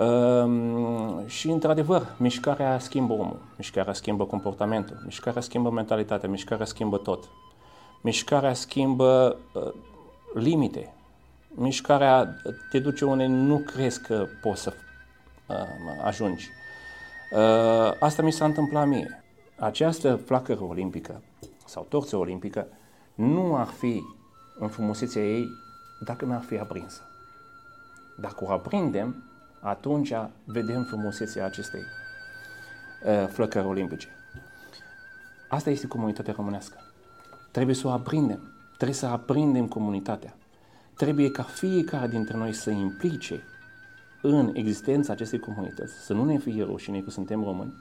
[0.00, 7.28] Um, și, într-adevăr, mișcarea schimbă omul, mișcarea schimbă comportamentul, mișcarea schimbă mentalitatea, mișcarea schimbă tot.
[8.00, 9.72] Mișcarea schimbă uh,
[10.34, 10.94] limite.
[11.48, 12.36] Mișcarea
[12.70, 14.72] te duce unde nu crezi că poți să
[15.48, 15.56] uh,
[16.04, 16.48] ajungi.
[17.36, 19.24] Uh, asta mi s-a întâmplat mie.
[19.58, 21.22] Această flacără olimpică
[21.64, 22.66] sau torță olimpică
[23.14, 24.02] nu ar fi
[24.58, 25.46] în frumusețea ei
[26.04, 27.00] dacă n-ar fi aprinsă.
[28.20, 29.29] Dacă o aprindem,
[29.60, 30.12] atunci
[30.44, 31.80] vedem frumusețea acestei
[33.04, 34.08] uh, flăcări olimpice.
[35.48, 36.76] Asta este comunitatea românească.
[37.50, 38.40] Trebuie să o aprindem.
[38.76, 40.34] Trebuie să aprindem comunitatea.
[40.96, 43.42] Trebuie ca fiecare dintre noi să implice
[44.22, 47.72] în existența acestei comunități, să nu ne fie rușine că suntem români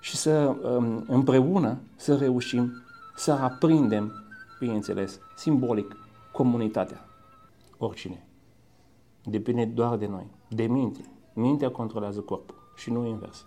[0.00, 2.82] și să um, împreună să reușim
[3.16, 4.12] să aprindem,
[4.58, 5.96] bineînțeles, simbolic,
[6.32, 7.04] comunitatea.
[7.78, 8.26] Oricine.
[9.24, 11.10] Depinde doar de noi, de minte.
[11.34, 13.46] Mintea controlează corpul și nu invers.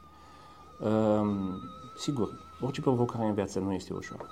[0.80, 1.60] Um,
[1.98, 2.30] sigur,
[2.62, 4.30] orice provocare în viață nu este ușor.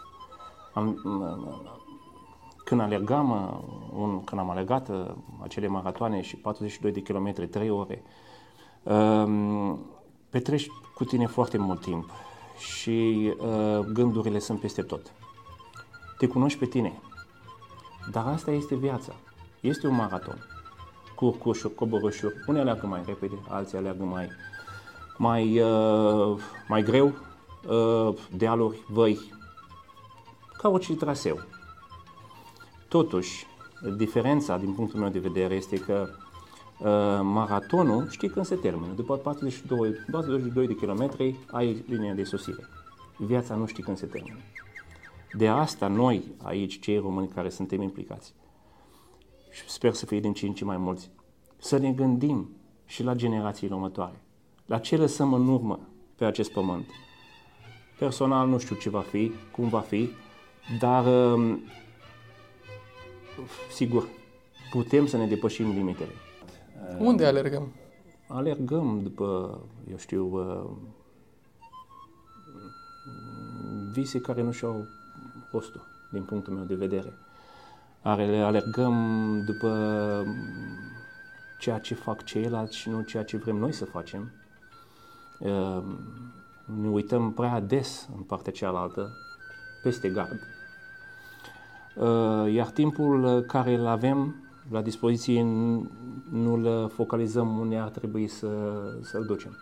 [0.73, 1.01] Am,
[2.65, 3.29] când alergam,
[3.95, 5.05] un, când am alergat uh,
[5.41, 8.03] acele maratoane și 42 de kilometri, 3 ore,
[8.83, 9.79] um,
[10.29, 12.09] petreci cu tine foarte mult timp
[12.57, 15.11] și uh, gândurile sunt peste tot.
[16.17, 16.99] Te cunoști pe tine.
[18.11, 19.13] Dar asta este viața.
[19.59, 20.48] Este un maraton.
[21.19, 22.33] Curcușuri, coborâșuri.
[22.47, 24.29] Unii aleargă mai repede, alții aleargă mai,
[25.17, 27.13] mai, uh, mai greu,
[27.67, 29.19] uh, dealuri, văi,
[30.57, 31.39] ca orice traseu.
[32.87, 33.45] Totuși,
[33.97, 36.07] diferența din punctul meu de vedere este că
[36.79, 38.93] uh, maratonul știi când se termină.
[38.95, 42.67] După 42, 42 de kilometri ai linia de sosire.
[43.17, 44.39] Viața nu știi când se termină.
[45.33, 48.33] De asta noi aici, cei români care suntem implicați,
[49.49, 51.09] și sper să fie din ce în ce mai mulți,
[51.57, 52.49] să ne gândim
[52.85, 54.21] și la generațiile următoare,
[54.65, 55.79] la ce lăsăm în urmă
[56.15, 56.85] pe acest pământ.
[57.99, 60.09] Personal nu știu ce va fi, cum va fi,
[60.79, 61.59] dar um,
[63.71, 64.07] sigur,
[64.71, 66.11] putem să ne depășim limitele.
[66.99, 67.73] Unde alergăm?
[68.27, 70.69] Alergăm după, eu știu, uh,
[73.91, 74.85] vise care nu și-au
[75.51, 75.81] rostul,
[76.11, 77.13] din punctul meu de vedere.
[78.01, 78.95] Alergăm
[79.45, 80.25] după
[81.59, 84.31] ceea ce fac ceilalți și nu ceea ce vrem noi să facem.
[85.39, 85.83] Uh,
[86.81, 89.09] ne uităm prea des în partea cealaltă,
[89.83, 90.39] peste gard
[91.99, 94.35] Uh, iar timpul care îl avem
[94.71, 95.43] la dispoziție
[96.31, 98.47] nu îl focalizăm unde ar trebui să,
[99.01, 99.57] să-l ducem.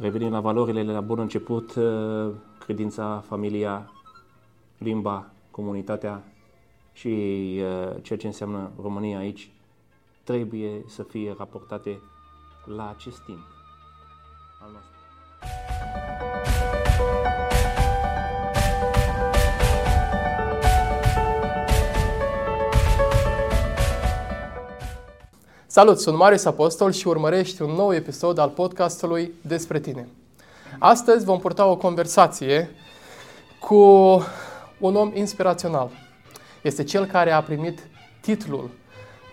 [0.00, 3.90] Revenim la valorile la bun început, uh, credința, familia,
[4.78, 6.22] limba, comunitatea
[6.98, 9.50] și uh, ceea ce înseamnă România aici
[10.24, 12.00] trebuie să fie raportate
[12.64, 13.46] la acest timp
[14.62, 14.96] al nostru.
[25.66, 30.08] Salut, sunt Marius Apostol și urmărești un nou episod al podcastului Despre tine.
[30.78, 32.70] Astăzi vom purta o conversație
[33.60, 33.76] cu
[34.78, 36.07] un om inspirațional.
[36.62, 37.88] Este cel care a primit
[38.20, 38.70] titlul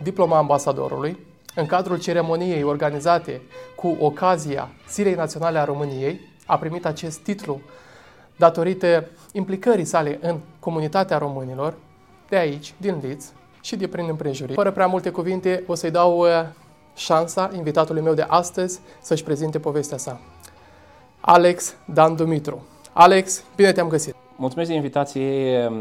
[0.03, 1.17] Diploma Ambasadorului
[1.55, 3.41] în cadrul ceremoniei organizate
[3.75, 6.33] cu ocazia Zilei Naționale a României.
[6.45, 7.61] A primit acest titlu
[8.35, 11.73] datorită implicării sale în comunitatea românilor
[12.29, 14.55] de aici, din Leeds, și de prin împrejuriri.
[14.55, 16.27] Fără prea multe cuvinte, o să-i dau uh,
[16.95, 20.19] șansa invitatului meu de astăzi să-și prezinte povestea sa.
[21.19, 22.65] Alex Dan Dumitru.
[22.93, 24.15] Alex, bine te-am găsit!
[24.35, 25.71] Mulțumesc de invitație,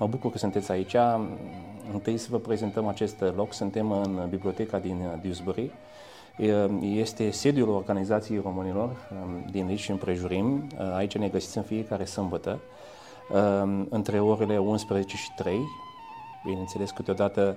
[0.00, 0.96] mă bucur că sunteți aici.
[1.92, 5.70] Întâi să vă prezentăm acest loc, suntem în biblioteca din Dewsbury.
[6.80, 10.66] Este sediul organizației românilor um, din Lici și împrejurim.
[10.94, 12.58] Aici ne găsiți în fiecare sâmbătă,
[13.62, 15.60] um, între orele 11 și 3,
[16.44, 17.56] Bineînțeles, câteodată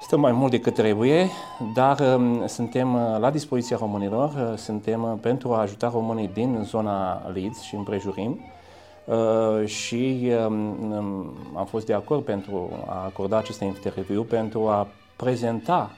[0.00, 1.28] stăm mai mult decât trebuie,
[1.74, 6.60] dar um, suntem uh, la dispoziția românilor, uh, suntem uh, pentru a ajuta românii din
[6.64, 8.40] zona Leeds și împrejurim
[9.64, 15.90] și um, um, am fost de acord pentru a acorda acest interviu pentru a prezenta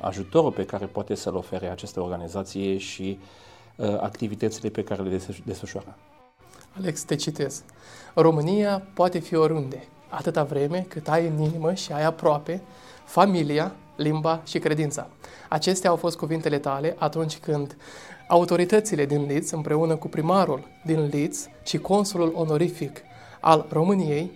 [0.00, 3.18] ajutorul pe care poate să-l ofere această organizație și
[4.00, 5.96] activitățile pe care le desfășoară.
[6.78, 7.62] Alex, te citesc.
[8.14, 12.62] România poate fi oriunde, atâta vreme cât ai în inimă și ai aproape
[13.04, 15.06] familia, limba și credința.
[15.48, 17.76] Acestea au fost cuvintele tale atunci când
[18.26, 23.02] autoritățile din Leeds, împreună cu primarul din Leeds și consulul onorific
[23.40, 24.30] al României,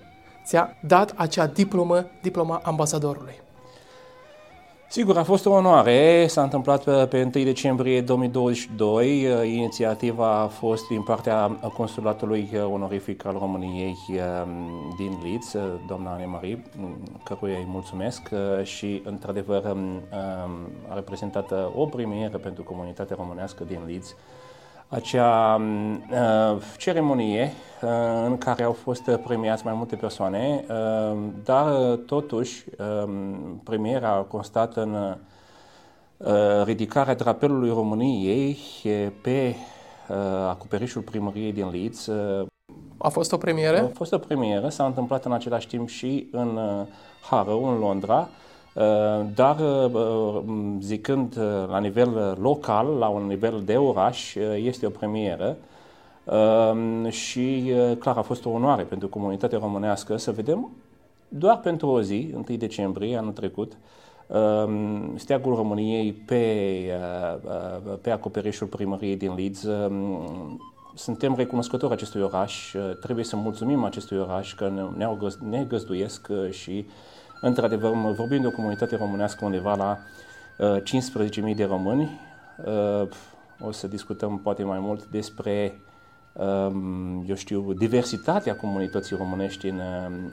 [0.45, 3.45] ți-a dat acea diplomă, diploma ambasadorului.
[4.89, 6.27] Sigur, a fost o onoare.
[6.27, 9.55] S-a întâmplat pe, pe 1 decembrie 2022.
[9.57, 11.47] Inițiativa a fost din partea
[11.77, 15.57] Consulatului Onorific al României um, din Leeds,
[15.87, 16.63] doamna Anemarie,
[17.25, 18.31] căruia îi mulțumesc
[18.63, 20.03] și, într-adevăr, um,
[20.89, 24.15] a reprezentat o premieră pentru comunitatea românească din Leeds
[24.89, 25.61] acea
[26.11, 27.53] uh, ceremonie
[27.83, 27.91] uh,
[28.27, 33.11] în care au fost premiați mai multe persoane, uh, dar uh, totuși uh,
[33.65, 35.17] premiera a constat în
[36.17, 38.59] uh, ridicarea drapelului României
[39.23, 39.55] pe
[40.09, 40.17] uh,
[40.49, 42.07] acoperișul primăriei din Leeds.
[42.07, 42.47] Uh,
[42.99, 43.83] a fost o premieră?
[43.83, 46.87] A fost o premieră, s-a întâmplat în același timp și în uh,
[47.31, 48.29] Harrow, în Londra.
[48.77, 48.83] Uh,
[49.17, 50.43] Uh, dar uh,
[50.81, 55.57] zicând uh, la nivel local, la un nivel de oraș, este o premieră
[57.09, 60.71] și clar a fost o onoare pentru comunitatea românească să vedem
[61.29, 63.73] doar pentru o zi, 1 decembrie anul trecut,
[65.15, 66.45] steagul României pe,
[68.01, 69.67] pe acoperișul primăriei din Leeds.
[70.95, 74.91] Suntem recunoscători acestui oraș, trebuie să mulțumim acestui oraș că
[75.49, 76.87] ne, găzduiesc și
[77.41, 79.99] Într-adevăr, vorbim de o comunitate românească undeva la
[80.57, 80.83] uh,
[81.51, 82.21] 15.000 de români.
[82.65, 83.09] Uh,
[83.61, 85.81] o să discutăm poate mai mult despre,
[86.33, 89.81] um, eu știu, diversitatea comunității românești în,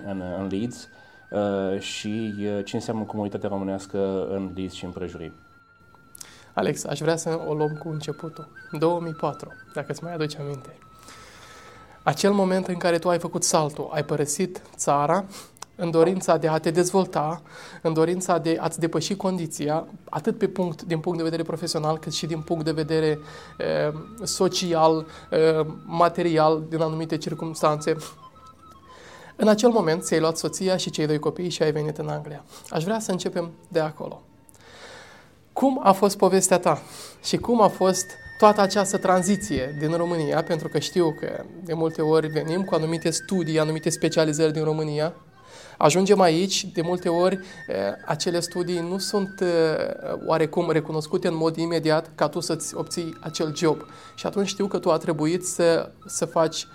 [0.06, 0.88] în, în Leeds
[1.32, 5.34] uh, și uh, ce înseamnă comunitatea românească în Leeds și împrejurim.
[6.54, 8.48] Alex, aș vrea să o luăm cu începutul.
[8.72, 10.78] 2004, dacă îți mai aduci aminte.
[12.04, 15.26] Acel moment în care tu ai făcut saltul, ai părăsit țara,
[15.76, 17.42] în dorința de a te dezvolta,
[17.82, 22.14] în dorința de a-ți depăși condiția, atât pe punct, din punct de vedere profesional, cât
[22.14, 23.20] și din punct de vedere
[23.58, 23.94] e,
[24.24, 27.96] social, e, material, din anumite circunstanțe.
[29.36, 32.44] În acel moment ți-ai luat soția și cei doi copii și ai venit în Anglia.
[32.70, 34.22] Aș vrea să începem de acolo.
[35.54, 36.82] Cum a fost povestea ta
[37.24, 38.06] și cum a fost
[38.38, 43.10] toată această tranziție din România, pentru că știu că de multe ori venim cu anumite
[43.10, 45.14] studii, anumite specializări din România,
[45.78, 47.40] Ajungem aici, de multe ori,
[48.06, 49.44] acele studii nu sunt
[50.26, 53.86] oarecum recunoscute în mod imediat ca tu să-ți obții acel job.
[54.16, 56.68] Și atunci știu că tu a trebuit să, să faci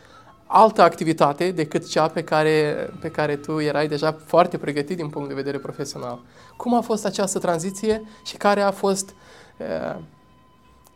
[0.46, 5.28] altă activitate decât cea pe care, pe care tu erai deja foarte pregătit din punct
[5.28, 6.20] de vedere profesional.
[6.56, 9.14] Cum a fost această tranziție și care a fost,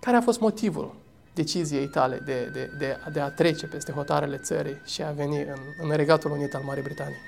[0.00, 0.94] care a fost motivul
[1.34, 5.58] deciziei tale de, de, de, de a trece peste hotarele țării și a veni în,
[5.82, 7.20] în Regatul Unit al Marii Britanii?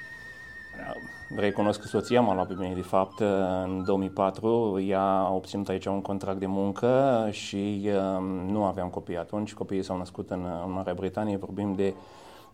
[1.37, 3.21] Recunosc că soția m-a luat pe mine, de fapt,
[3.65, 4.81] în 2004.
[4.87, 9.55] Ea a obținut aici un contract de muncă și um, nu aveam copii atunci.
[9.55, 11.37] Copiii s-au născut în, în Marea Britanie.
[11.37, 11.95] Vorbim de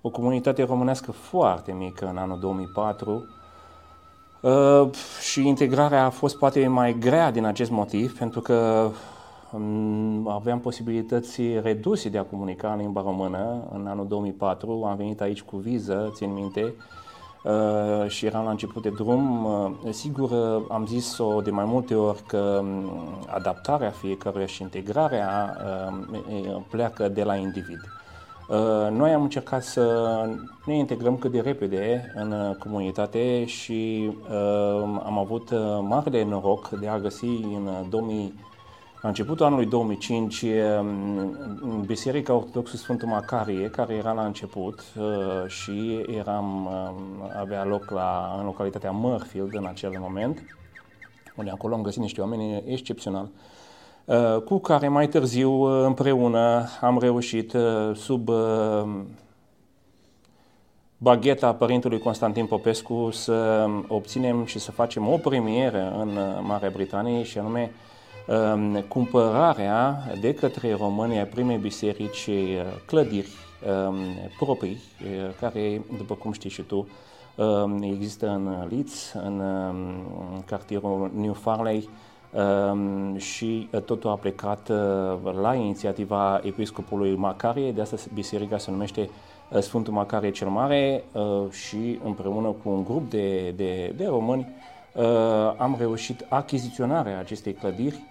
[0.00, 3.28] o comunitate românească foarte mică în anul 2004.
[4.40, 4.90] Uh,
[5.20, 8.90] și integrarea a fost poate mai grea din acest motiv, pentru că
[9.52, 13.68] um, aveam posibilități reduse de a comunica în limba română.
[13.72, 17.09] În anul 2004 am venit aici cu viză, țin minte, Uh,
[18.06, 19.44] și eram la început de drum.
[19.44, 22.90] Uh, sigur, uh, am zis-o de mai multe ori că um,
[23.26, 25.56] adaptarea fiecăruia și integrarea
[25.88, 27.80] uh, pleacă de la individ.
[28.48, 30.24] Uh, noi am încercat să
[30.64, 35.50] ne integrăm cât de repede în comunitate și uh, am avut
[35.80, 38.34] mare de noroc de a găsi în 2000
[39.00, 40.44] la începutul anului 2005,
[40.82, 45.04] mm, Biserica Ortodoxă Sfântul Macarie, care era la început uh,
[45.46, 50.42] și eram, mm, avea loc la, în localitatea Murfield în acel moment,
[51.36, 53.30] unde acolo am găsit niște oameni excepționali,
[54.04, 57.56] uh, cu care mai târziu uh, împreună am reușit
[57.94, 58.30] sub
[60.98, 67.38] bagheta părintelui Constantin Popescu să obținem și să facem o premieră în Marea Britanie și
[67.38, 67.89] anume Ehm,
[68.88, 73.28] cumpărarea de către români a primei biserici eh, clădiri
[73.66, 73.94] ehm,
[74.38, 76.88] proprii, eh, care, după cum știi și tu,
[77.36, 79.42] ehm, există în Leeds, în
[80.46, 81.88] cartierul New Farley,
[83.16, 84.68] și eh, totul a plecat
[85.40, 89.10] la inițiativa episcopului Macarie, de asta biserica se numește
[89.60, 91.04] Sfântul Macarie cel Mare
[91.50, 94.48] și împreună cu un grup de, de, de români
[95.56, 98.02] am reușit achiziționarea acestei clădiri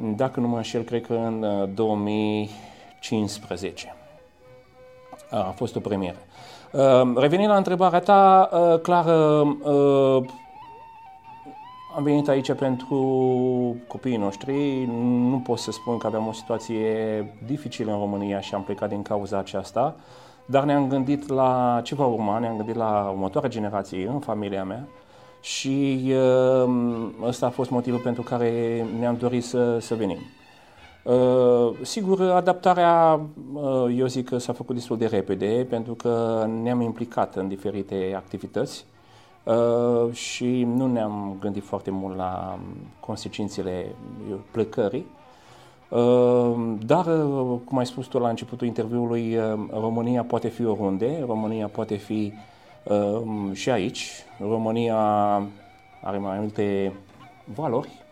[0.00, 3.96] dacă nu mă înșel, cred că în 2015.
[5.32, 6.18] Uh, a fost o premieră.
[6.72, 9.08] Uh, revenind la întrebarea ta, uh, clar,
[11.96, 12.96] am venit aici pentru
[13.86, 14.84] copiii noștri.
[15.30, 19.02] Nu pot să spun că aveam o situație dificilă în România și am plecat din
[19.02, 19.96] cauza aceasta,
[20.46, 24.88] dar ne-am gândit la ce va urma, ne-am gândit la următoarea generație în familia mea
[25.40, 26.70] și uh,
[27.22, 30.18] ăsta a fost motivul pentru care ne-am dorit să, să venim.
[31.08, 33.20] Uh, sigur, adaptarea,
[33.52, 38.12] uh, eu zic că s-a făcut destul de repede, pentru că ne-am implicat în diferite
[38.16, 38.84] activități
[39.44, 42.58] uh, și nu ne-am gândit foarte mult la
[43.00, 43.94] consecințele
[44.50, 45.06] plecării.
[46.86, 47.04] Dar,
[47.64, 49.38] cum ai spus tu la începutul interviului,
[49.70, 52.32] România poate fi oriunde, România poate fi
[53.52, 54.10] și aici.
[54.40, 54.96] România
[56.02, 56.92] are mai multe
[57.44, 58.04] valori,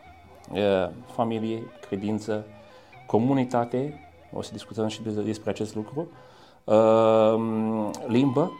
[1.14, 2.46] familie, credință,
[3.06, 4.00] comunitate,
[4.32, 6.08] o să discutăm și despre acest lucru,
[6.64, 8.52] uh, limbă,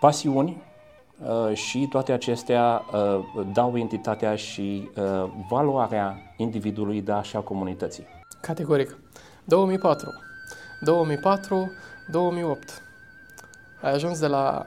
[0.00, 0.62] pasiuni
[1.18, 4.90] uh, și toate acestea uh, dau entitatea și
[5.48, 8.06] valoarea individului, dar și a comunității.
[8.40, 8.98] Categoric.
[9.44, 10.08] 2004,
[10.80, 11.70] 2004,
[12.10, 12.82] 2008.
[13.82, 14.64] Ai ajuns de la,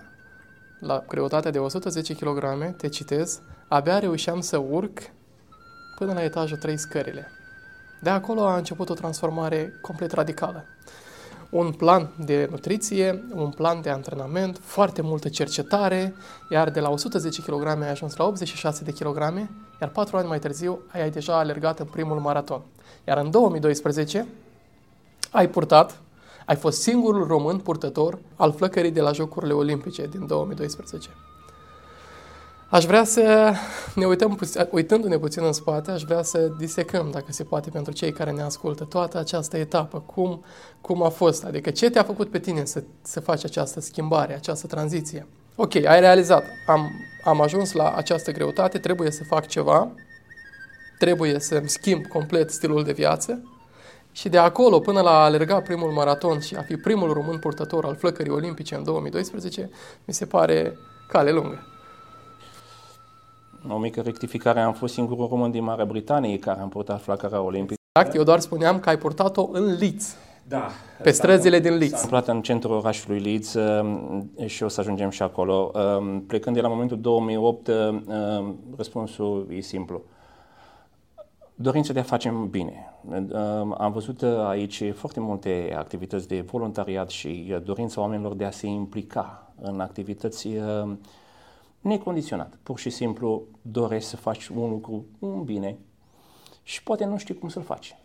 [0.79, 4.99] la greutatea de 110 kg, te citez, abia reușeam să urc
[5.95, 7.27] până la etajul 3 scările.
[8.01, 10.65] De acolo a început o transformare complet radicală.
[11.49, 16.15] Un plan de nutriție, un plan de antrenament, foarte multă cercetare,
[16.49, 19.17] iar de la 110 kg ai ajuns la 86 de kg,
[19.81, 22.61] iar patru ani mai târziu ai deja alergat în primul maraton.
[23.07, 24.27] Iar în 2012
[25.31, 26.01] ai purtat,
[26.47, 31.09] ai fost singurul român purtător al flăcării de la Jocurile Olimpice din 2012.
[32.69, 33.53] Aș vrea să
[33.95, 34.39] ne uităm,
[34.71, 38.41] uitându-ne puțin în spate, aș vrea să disecăm, dacă se poate, pentru cei care ne
[38.41, 40.43] ascultă, toată această etapă, cum,
[40.81, 44.67] cum a fost, adică ce te-a făcut pe tine să, să faci această schimbare, această
[44.67, 45.27] tranziție.
[45.55, 46.91] Ok, ai realizat, am,
[47.23, 49.91] am ajuns la această greutate, trebuie să fac ceva,
[50.99, 53.41] trebuie să-mi schimb complet stilul de viață
[54.17, 57.85] și de acolo până la a alerga primul maraton și a fi primul român purtător
[57.85, 59.69] al flăcării olimpice în 2012,
[60.05, 61.67] mi se pare cale lungă
[63.69, 67.81] o mică rectificare, am fost singurul român din Marea Britanie care am purtat flacăra olimpică.
[67.91, 70.15] Exact, eu doar spuneam că ai purtat-o în Leeds.
[70.47, 70.67] Da.
[71.03, 71.93] Pe străzile din Leeds.
[71.93, 75.71] Am aflat în centrul orașului Leeds um, și o să ajungem și acolo.
[75.73, 80.03] Um, plecând de la momentul 2008, um, răspunsul e simplu.
[81.59, 82.93] Dorința de a face bine.
[83.77, 89.51] Am văzut aici foarte multe activități de voluntariat și dorința oamenilor de a se implica
[89.61, 90.49] în activități
[91.79, 92.59] necondiționat.
[92.63, 95.77] Pur și simplu dorești să faci un lucru, un bine
[96.63, 97.95] și poate nu știi cum să-l faci.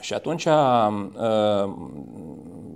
[0.00, 1.74] Și atunci, uh,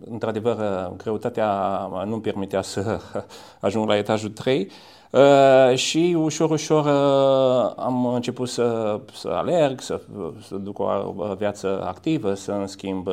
[0.01, 3.01] într-adevăr, greutatea nu-mi permitea să
[3.61, 4.71] ajung la etajul 3
[5.13, 10.01] uh, și ușor, ușor uh, am început să, să alerg, să,
[10.47, 13.09] să duc o viață activă, să îmi schimb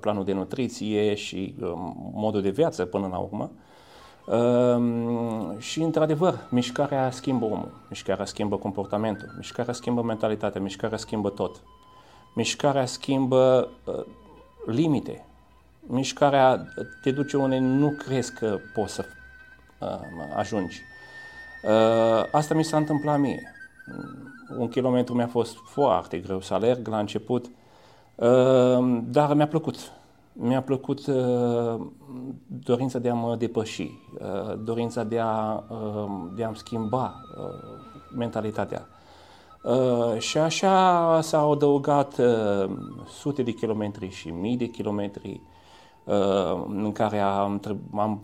[0.00, 1.54] planul de nutriție și
[2.12, 3.50] modul de viață până la urmă.
[4.26, 11.62] Um, și, într-adevăr, mișcarea schimbă omul, mișcarea schimbă comportamentul, mișcarea schimbă mentalitatea, mișcarea schimbă tot.
[12.34, 14.04] Mișcarea schimbă uh,
[14.66, 15.26] limite.
[15.80, 16.64] Mișcarea
[17.02, 19.21] te duce unde nu crezi că poți să uh,
[20.36, 20.82] ajungi.
[21.62, 23.42] Uh, asta mi s-a întâmplat mie.
[24.58, 27.50] Un kilometru mi-a fost foarte greu să alerg la început,
[28.14, 29.92] uh, dar mi-a plăcut
[30.32, 31.80] mi-a plăcut uh,
[32.46, 37.80] dorința de a mă depăși, uh, dorința de a, uh, de a-mi schimba uh,
[38.16, 38.86] mentalitatea.
[39.62, 42.70] Uh, și așa s-au adăugat uh,
[43.08, 45.40] sute de kilometri și mii de kilometri
[46.04, 47.60] uh, în care am,
[47.94, 48.22] am,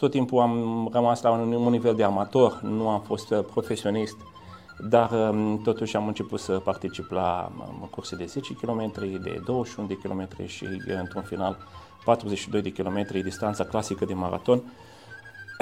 [0.00, 4.16] tot timpul am rămas la un, un nivel de amator, nu am fost uh, profesionist.
[4.16, 4.40] Uh,
[4.88, 8.92] dar um, totuși am început să particip la um, curse de 10 km,
[9.22, 10.66] de 21 de km și
[11.00, 11.56] într-un final
[12.04, 14.62] 42 de km, distanța clasică de maraton.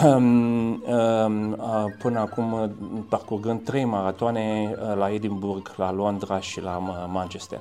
[0.05, 1.57] Um,
[1.99, 2.73] până acum
[3.09, 6.79] parcurgând trei maratoane uh, la Edinburgh, la Londra și la
[7.13, 7.61] Manchester.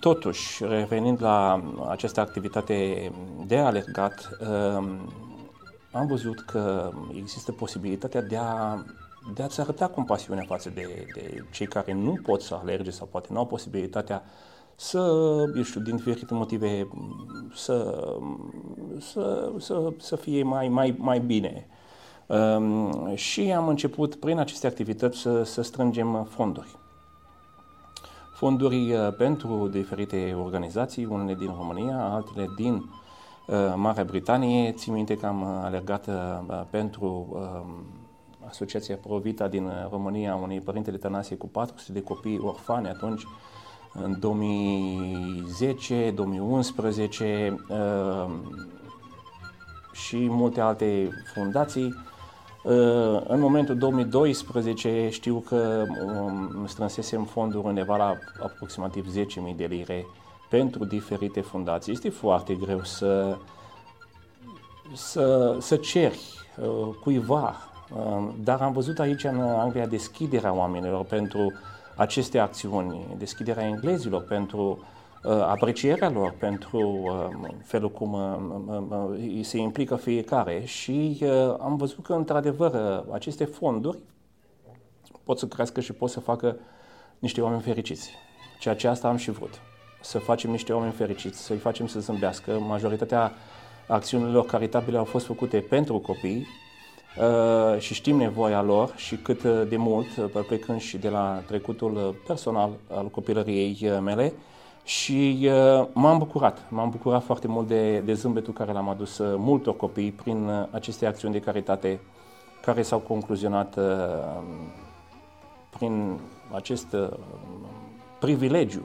[0.00, 3.10] Totuși, revenind la această activitate
[3.46, 4.28] de alergat,
[5.92, 8.82] am văzut că există posibilitatea de a
[9.34, 13.28] de a-ți arăta compasiunea față de, de cei care nu pot să alerge sau poate
[13.30, 14.22] nu au posibilitatea
[14.74, 14.98] să,
[15.56, 16.88] eu știu, din diferite motive,
[17.54, 18.08] să,
[18.98, 21.66] să, să, să fie mai, mai, mai bine.
[22.26, 26.78] Um, și am început prin aceste activități să, să strângem fonduri.
[28.40, 34.72] Fonduri uh, pentru diferite organizații, unele din România, altele din uh, Marea Britanie.
[34.72, 37.60] Țin minte că am alergat uh, pentru uh,
[38.48, 43.22] Asociația Provita din uh, România, unui părinte de Tănase cu 400 de copii orfane atunci,
[43.92, 48.30] în 2010, 2011 uh,
[49.92, 51.94] și multe alte fundații.
[53.26, 59.06] În momentul 2012 știu că um, strânsesem fonduri undeva la aproximativ
[59.50, 60.06] 10.000 de lire
[60.48, 61.92] pentru diferite fundații.
[61.92, 63.36] Este foarte greu să,
[64.94, 66.20] să, să ceri
[66.62, 71.52] uh, cuiva, uh, dar am văzut aici în Anglia deschiderea oamenilor pentru
[71.96, 79.58] aceste acțiuni, deschiderea englezilor pentru uh, aprecierea lor, pentru uh, felul cum uh, uh, se
[79.58, 83.98] implică fiecare și uh, am văzut că, într-adevăr, uh, aceste fonduri
[85.24, 86.56] pot să crească și pot să facă
[87.18, 88.10] niște oameni fericiți.
[88.58, 89.60] Ceea ce asta am și vrut.
[90.00, 92.58] Să facem niște oameni fericiți, să-i facem să zâmbească.
[92.58, 93.32] Majoritatea
[93.88, 96.46] acțiunilor caritabile au fost făcute pentru copii,
[97.18, 102.22] Uh, și știm nevoia lor și cât de mult, uh, plecând și de la trecutul
[102.26, 104.32] personal al copilăriei mele
[104.90, 109.76] și uh, m-am bucurat, m-am bucurat foarte mult de, de zâmbetul care l-am adus multor
[109.76, 112.00] copii prin aceste acțiuni de caritate
[112.62, 113.78] care s-au concluzionat
[115.70, 116.18] prin
[116.54, 116.96] acest
[118.18, 118.82] privilegiu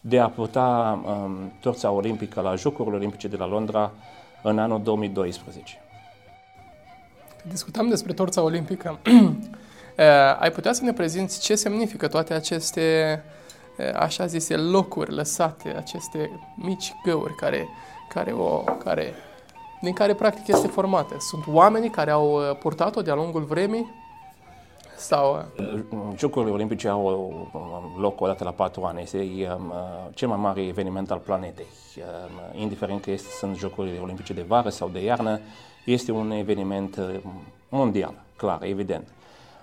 [0.00, 3.92] de a purta um, torța olimpică la Jocurile Olimpice de la Londra
[4.42, 5.80] în anul 2012.
[7.48, 8.98] Discutam despre torța olimpică.
[9.96, 10.06] Eh,
[10.40, 13.18] ai putea să ne prezinți ce semnifică toate aceste, eh,
[13.96, 17.68] așa zise, locuri lăsate, aceste mici găuri care,
[18.08, 19.14] care o, care,
[19.80, 21.16] din care practic este formată?
[21.18, 23.98] Sunt oamenii care au eh, purtat-o de-a lungul vremii?
[24.96, 25.44] Sau...
[26.16, 27.50] Jocurile Olimpice au
[27.98, 29.02] loc o dată la patru ani.
[29.02, 29.72] Este um,
[30.14, 31.66] cel mai mare eveniment al planetei.
[31.96, 35.40] Um, indiferent că este, sunt Jocurile Olimpice de vară sau de iarnă,
[35.84, 37.20] este un eveniment uh,
[37.68, 39.08] mondial, clar, evident.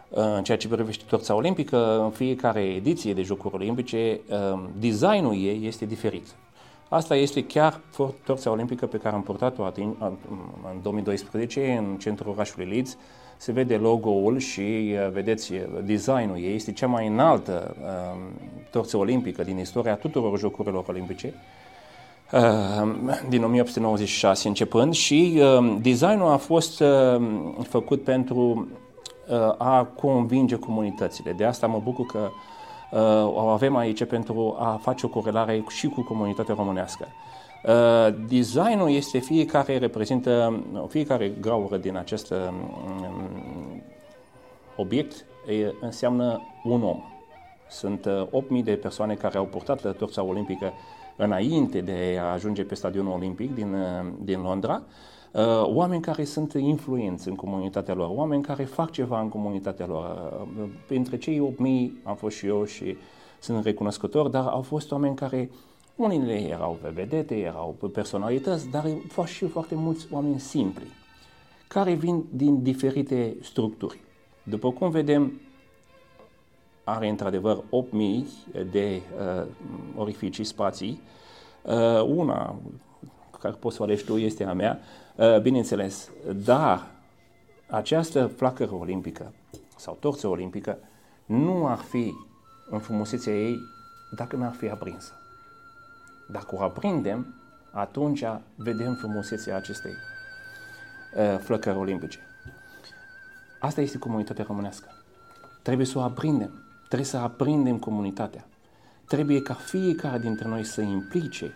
[0.10, 5.34] Uh, în ceea ce privește torța olimpică, în fiecare ediție de Jocuri Olimpice, uh, designul
[5.34, 6.28] ei este diferit.
[6.90, 7.80] Asta este chiar
[8.26, 9.96] torța olimpică pe care am purtat-o în
[10.82, 12.98] 2012 în centrul orașului Leeds.
[13.38, 16.56] Se vede logo-ul și vedeți designul ei.
[16.56, 17.76] Este cea mai înaltă
[18.72, 21.34] torță olimpică din istoria tuturor Jocurilor Olimpice
[22.32, 28.68] Ehm, din 1896 începând și ehm, designul a fost ehm, făcut pentru
[29.58, 31.32] a convinge comunitățile.
[31.32, 32.30] De asta mă bucur că
[33.26, 37.08] o avem aici pentru a face o corelare și cu comunitatea românească.
[38.28, 42.34] Designul este fiecare reprezintă, fiecare gaură din acest
[44.76, 45.26] obiect
[45.82, 47.04] înseamnă un om.
[47.70, 48.08] Sunt
[48.58, 50.74] 8.000 de persoane care au purtat torța olimpică
[51.18, 55.17] înainte de a ajunge pe stadionul olimpic din, uh, din Londra, uh,
[55.64, 60.32] oameni care sunt influenți în comunitatea lor, oameni care fac ceva în comunitatea lor.
[60.58, 62.98] Uh, Între cei 8.000 am fost și eu și
[63.40, 65.50] sunt recunoscător, dar au fost oameni care
[65.96, 70.88] unii erau pe vedete, erau pe personalități, dar au fost și foarte mulți oameni simpli,
[71.68, 74.00] care vin din diferite structuri.
[74.44, 75.42] După cum vedem,
[76.84, 78.28] are într-adevăr 8000
[78.72, 79.48] de uh,
[79.96, 81.02] orificii, spații.
[81.64, 82.56] Uh, una,
[83.40, 84.80] care poți să o alegi tu, este a mea,
[85.16, 86.10] uh, bineînțeles,
[86.46, 86.88] dar
[87.70, 89.34] această flacără olimpică
[89.76, 90.78] sau torță olimpică
[91.26, 92.14] nu ar fi
[92.70, 93.60] în frumusețea ei
[94.16, 95.12] dacă n-ar fi aprinsă.
[96.32, 97.36] Dacă o aprindem,
[97.72, 98.24] atunci
[98.56, 99.92] vedem frumusețea acestei
[101.16, 102.20] uh, flăcări olimpice.
[103.60, 104.88] Asta este comunitatea românească.
[105.62, 106.52] Trebuie să o aprindem.
[106.88, 108.46] Trebuie să aprindem comunitatea.
[109.08, 111.54] Trebuie ca fiecare dintre noi să implice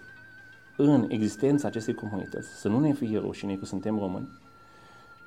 [0.77, 4.29] în existența acestei comunități, să nu ne fie rușine că suntem români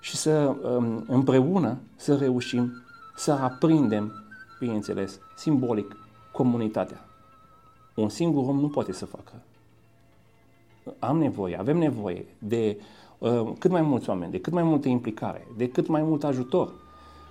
[0.00, 2.72] și să um, împreună să reușim
[3.16, 4.12] să aprindem,
[4.58, 5.96] bineînțeles, simbolic,
[6.32, 7.04] comunitatea.
[7.94, 9.32] Un singur om nu poate să facă.
[10.98, 12.80] Am nevoie, avem nevoie de
[13.18, 16.66] uh, cât mai mulți oameni, de cât mai multă implicare, de cât mai mult ajutor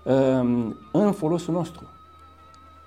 [0.05, 1.87] uh, în folosul nostru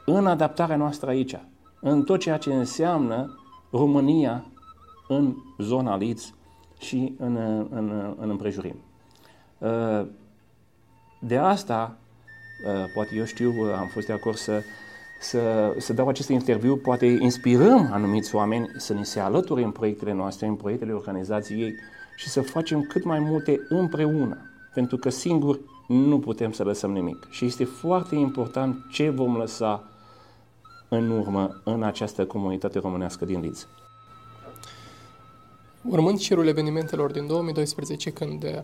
[0.06, 1.40] în adaptarea noastră aici,
[1.80, 3.38] în tot ceea ce înseamnă
[3.70, 4.44] România
[5.08, 6.34] în zona Leeds
[6.78, 7.36] și în,
[7.70, 8.76] în, în împrejurim.
[9.58, 10.06] Uh,
[11.20, 11.96] de asta,
[12.66, 14.62] uh, poate eu știu, uh, am fost de acord să,
[15.20, 20.12] să, să dau acest interviu, poate inspirăm anumiți oameni să ne se alăture în proiectele
[20.12, 21.74] noastre, în proiectele organizației
[22.16, 24.38] și să facem cât mai multe împreună.
[24.74, 27.26] Pentru că singur nu putem să lăsăm nimic.
[27.30, 29.88] Și este foarte important ce vom lăsa
[30.88, 33.68] în urmă în această comunitate românească din Leeds.
[35.88, 38.62] Urmând șirul evenimentelor din 2012, când uh,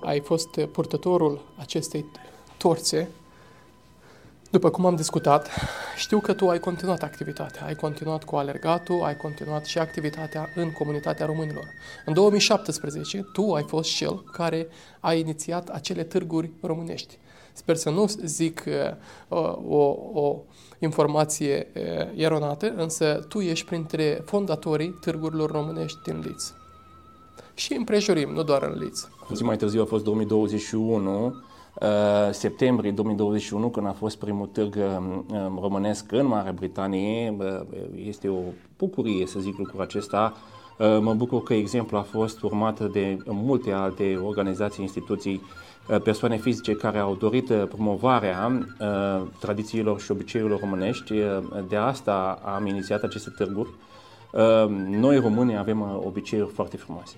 [0.00, 2.04] ai fost purtătorul acestei
[2.58, 3.08] torțe,
[4.52, 5.48] După cum am discutat,
[5.96, 10.72] știu că tu ai continuat activitatea, ai continuat cu alergatul, ai continuat și activitatea în
[10.72, 11.64] comunitatea românilor.
[12.06, 14.68] În 2017, tu ai fost cel care
[15.00, 17.18] a inițiat acele târguri românești.
[17.52, 18.64] Sper să nu zic
[19.28, 20.36] uh, o, o
[20.78, 26.52] informație uh, eronată, însă tu ești printre fondatorii târgurilor românești din Liț.
[27.54, 29.00] Și împrejurim, nu doar în Liț.
[29.26, 31.34] Puțin mai târziu a fost 2021,
[31.80, 31.88] Uh,
[32.30, 37.36] septembrie 2021, când a fost primul târg um, um, românesc în Marea Britanie.
[37.94, 38.38] Este o
[38.76, 40.36] bucurie să zic lucrul acesta.
[40.78, 45.42] Uh, mă bucur că exemplul a fost urmat de multe alte organizații, instituții,
[45.88, 48.66] uh, persoane fizice care au dorit promovarea
[49.40, 51.14] tradițiilor și obiceiurilor românești.
[51.68, 53.70] De asta am inițiat aceste târguri.
[54.88, 57.16] Noi, românii, avem obiceiuri foarte frumoase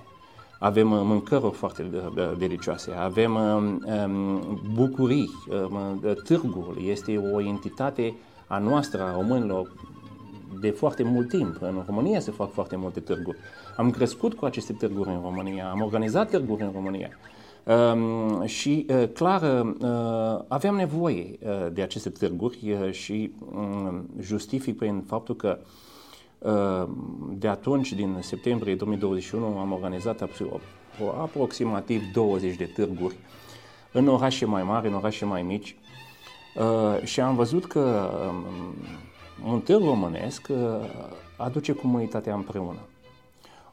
[0.64, 5.31] avem uh, mâncăruri foarte uh, delicioase, avem uh, um, bucurii,
[6.24, 8.14] târgul este o entitate
[8.46, 9.72] a noastră, a românilor,
[10.61, 11.57] de foarte mult timp.
[11.61, 13.38] În România se fac foarte multe târguri.
[13.77, 17.09] Am crescut cu aceste târguri în România, am organizat târguri în România.
[17.64, 24.77] Um, și uh, clar uh, aveam nevoie uh, de aceste târguri uh, și um, justific
[24.77, 25.66] prin faptul că uh,
[27.30, 30.28] de atunci, din septembrie 2021, am organizat
[31.20, 33.16] aproximativ 20 de târguri
[33.94, 35.76] în orașe mai mari, în orașe mai mici
[36.54, 40.57] uh, și am văzut că um, un târg românesc uh,
[41.37, 42.78] aduce comunitatea împreună.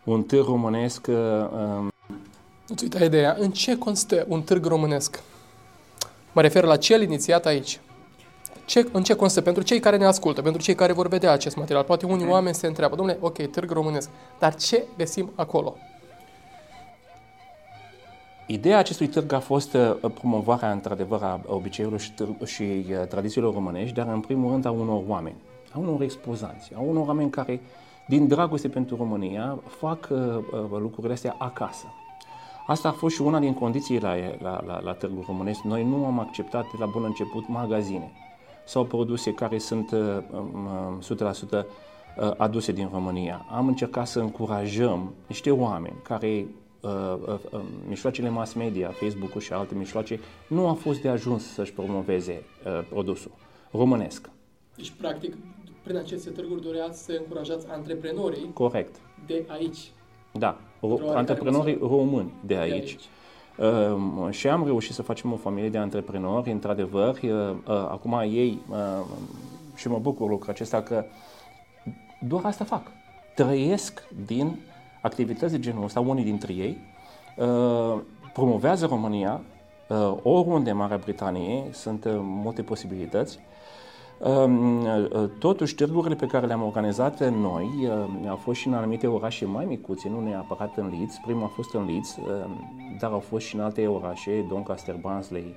[0.03, 1.07] Un târg românesc...
[1.07, 1.91] Uh, um,
[2.67, 3.35] Nu-ți uita ideea.
[3.39, 5.23] În ce constă un târg românesc?
[6.31, 7.79] Mă refer la cel inițiat aici
[8.71, 11.55] ce, în ce constă pentru cei care ne ascultă, pentru cei care vor vedea acest
[11.55, 11.83] material.
[11.83, 12.31] Poate unii okay.
[12.31, 15.75] oameni se întreabă, domnule, ok, târg românesc, dar ce găsim acolo?
[18.45, 23.53] Ideea acestui târg a fost uh, promovarea, într-adevăr, a obiceiurilor și, târg, și uh, tradițiilor
[23.53, 25.35] românești, dar, în primul rând, a unor oameni,
[25.73, 27.61] a unor expozanți, a unor oameni care,
[28.07, 31.85] din dragoste pentru România, fac uh, uh, lucrurile astea acasă.
[32.67, 35.61] Asta a fost și una din condițiile la, la, la, la Târgul Românesc.
[35.61, 38.11] Noi nu am acceptat de la bun început magazine
[38.65, 41.07] sau produse care sunt 100% uh, um,
[42.17, 43.45] uh, aduse din România.
[43.49, 46.45] Am încercat să încurajăm niște oameni care
[46.81, 51.73] uh, uh, mijloacele mass media, Facebook-ul și alte mijloace, nu au fost de ajuns să-și
[51.73, 53.31] promoveze uh, produsul
[53.71, 54.29] românesc.
[54.75, 55.35] Deci, practic,
[55.83, 58.95] prin aceste târguri doreați să încurajați antreprenorii Corect.
[59.25, 59.91] de aici.
[60.31, 60.59] Da,
[61.05, 62.69] antreprenorii români de aici.
[62.69, 62.99] De aici.
[63.59, 67.19] Ehm, și am reușit să facem o familie de antreprenori, într-adevăr.
[67.65, 68.59] Acum ei,
[69.75, 71.05] și mă bucur lucrul acesta, că
[72.27, 72.81] doar asta fac.
[73.35, 74.59] Trăiesc din
[75.01, 76.77] activități de genul ăsta, unii dintre ei,
[78.33, 79.41] promovează România,
[80.23, 83.39] oriunde în Marea Britanie, sunt multe posibilități,
[85.39, 87.89] Totuși, târgurile pe care le-am organizat noi
[88.27, 91.15] au fost și în anumite orașe mai micuțe, nu neapărat în Leeds.
[91.25, 92.17] Primul a fost în Leeds,
[92.99, 95.55] dar au fost și în alte orașe, Doncaster, Barnsley,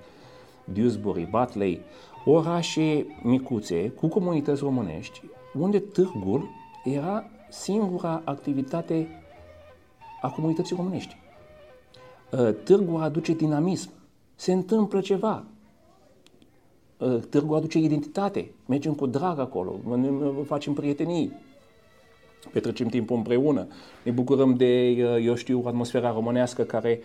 [0.64, 1.80] Dewsbury, Batley,
[2.24, 5.22] orașe micuțe cu comunități românești,
[5.58, 6.48] unde târgul
[6.84, 9.08] era singura activitate
[10.22, 11.16] a comunității românești.
[12.64, 13.90] Târgul aduce dinamism,
[14.34, 15.53] se întâmplă ceva, Ă,
[17.28, 18.50] târgul aduce identitate.
[18.66, 19.80] Mergem cu drag acolo,
[20.46, 21.32] facem prietenii,
[22.52, 23.66] petrecem timpul împreună,
[24.02, 24.88] ne bucurăm de,
[25.22, 27.00] eu știu, atmosfera românească care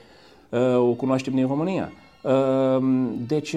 [0.52, 1.92] ă, o cunoaștem din România.
[2.26, 2.82] Ă,
[3.28, 3.56] deci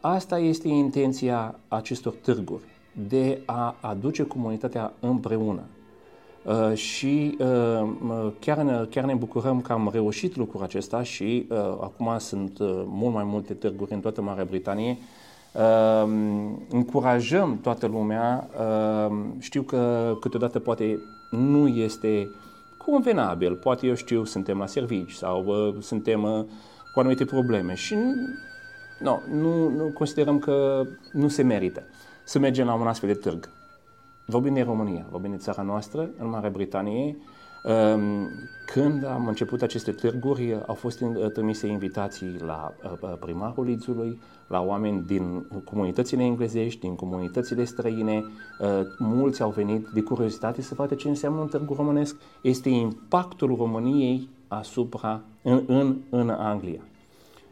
[0.00, 2.62] asta este intenția acestor târguri,
[3.08, 5.62] de a aduce comunitatea împreună.
[6.44, 11.58] Uh, și uh, chiar, ne, chiar ne bucurăm că am reușit lucrul acesta și uh,
[11.58, 14.98] acum sunt uh, mult mai multe târguri în toată Marea Britanie
[15.52, 16.10] Uh,
[16.68, 18.48] încurajăm toată lumea.
[18.58, 20.98] Uh, știu că câteodată poate
[21.30, 22.30] nu este
[22.78, 26.44] convenabil, poate eu știu, suntem la servici sau uh, suntem uh,
[26.92, 27.96] cu anumite probleme și
[29.00, 30.82] no, nu, nu considerăm că
[31.12, 31.82] nu se merită
[32.24, 33.48] să mergem la un astfel de târg.
[34.26, 37.16] Vorbim de România, vorbim de țara noastră, în Marea Britanie,
[38.72, 45.02] când am început aceste târguri, au fost trimise invitații la uh, primarul Lidzului, la oameni
[45.06, 48.24] din comunitățile englezești, din comunitățile străine.
[48.60, 48.68] Uh,
[48.98, 52.16] mulți au venit de curiozitate să vadă ce înseamnă un târg românesc.
[52.42, 56.80] Este impactul României asupra, în, în, în Anglia.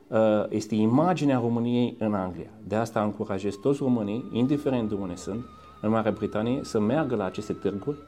[0.08, 0.18] Uh,
[0.48, 2.50] este imaginea României în Anglia.
[2.66, 5.44] De asta încurajez toți românii, indiferent de unde sunt,
[5.80, 7.98] în Marea Britanie, să meargă la aceste târguri,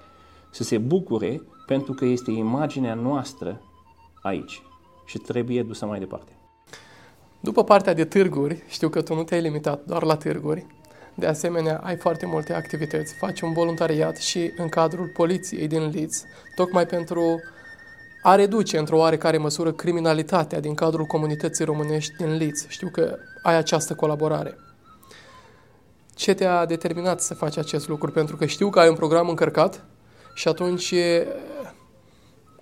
[0.50, 3.60] să se bucure pentru că este imaginea noastră
[4.22, 4.62] aici
[5.06, 6.32] și trebuie dusă mai departe.
[7.40, 10.66] După partea de târguri, știu că tu nu te-ai limitat doar la târguri,
[11.14, 13.14] De asemenea, ai foarte multe activități.
[13.14, 17.40] Faci un voluntariat și în cadrul poliției din Leeds, tocmai pentru
[18.22, 22.68] a reduce într-o oarecare măsură criminalitatea din cadrul comunității românești din Leeds.
[22.68, 24.56] Știu că ai această colaborare.
[26.14, 28.10] Ce te-a determinat să faci acest lucru?
[28.10, 29.84] Pentru că știu că ai un program încărcat
[30.40, 30.94] și atunci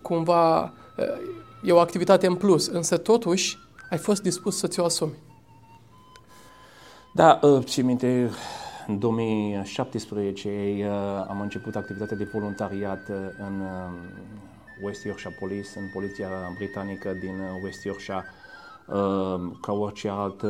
[0.03, 0.73] cumva
[1.63, 3.59] e o activitate în plus, însă totuși
[3.91, 5.13] ai fost dispus să ți-o asumi.
[7.15, 8.31] Da, ți minte,
[8.87, 10.91] în 2017
[11.29, 13.63] am început activitatea de voluntariat în
[14.83, 18.25] West Yorkshire Police, în poliția britanică din West Yorkshire,
[19.61, 20.43] ca orice alt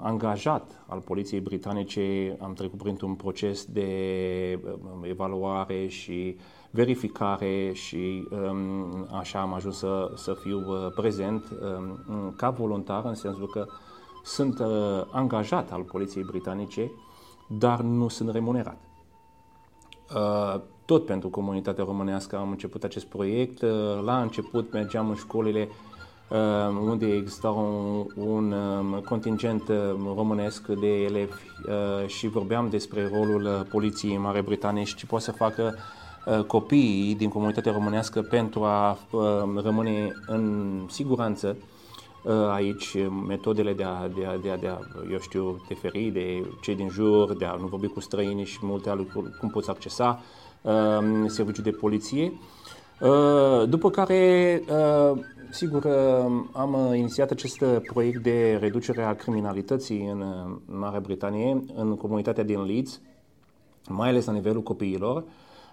[0.00, 3.90] angajat al poliției britanice, am trecut printr-un proces de
[5.02, 6.36] evaluare și
[6.70, 8.28] verificare și
[9.18, 10.62] așa am ajuns să, să fiu
[10.94, 11.44] prezent
[12.36, 13.66] ca voluntar, în sensul că
[14.24, 14.60] sunt
[15.10, 16.90] angajat al poliției britanice,
[17.46, 18.80] dar nu sunt remunerat.
[20.84, 23.62] Tot pentru comunitatea românească am început acest proiect.
[24.04, 25.68] La început mergeam în școlile
[26.88, 28.54] unde exista un, un
[29.04, 29.62] contingent
[30.14, 31.34] românesc de elevi
[32.06, 35.74] și vorbeam despre rolul poliției în Marea Britanie și ce poate să facă
[36.46, 38.98] copiii din comunitatea românească pentru a
[39.62, 41.56] rămâne în siguranță
[42.52, 44.78] aici metodele de a, de a, de a, de a
[45.10, 48.58] eu știu, te feri de cei din jur, de a nu vorbi cu străini și
[48.62, 50.22] multe alte lucruri, cum poți accesa
[50.62, 50.72] uh,
[51.26, 52.32] serviciul de poliție.
[53.00, 55.18] Uh, după care, uh,
[55.50, 60.24] sigur, uh, am inițiat acest proiect de reducere a criminalității în
[60.64, 63.00] Marea Britanie, în comunitatea din Leeds,
[63.88, 65.24] mai ales la nivelul copiilor,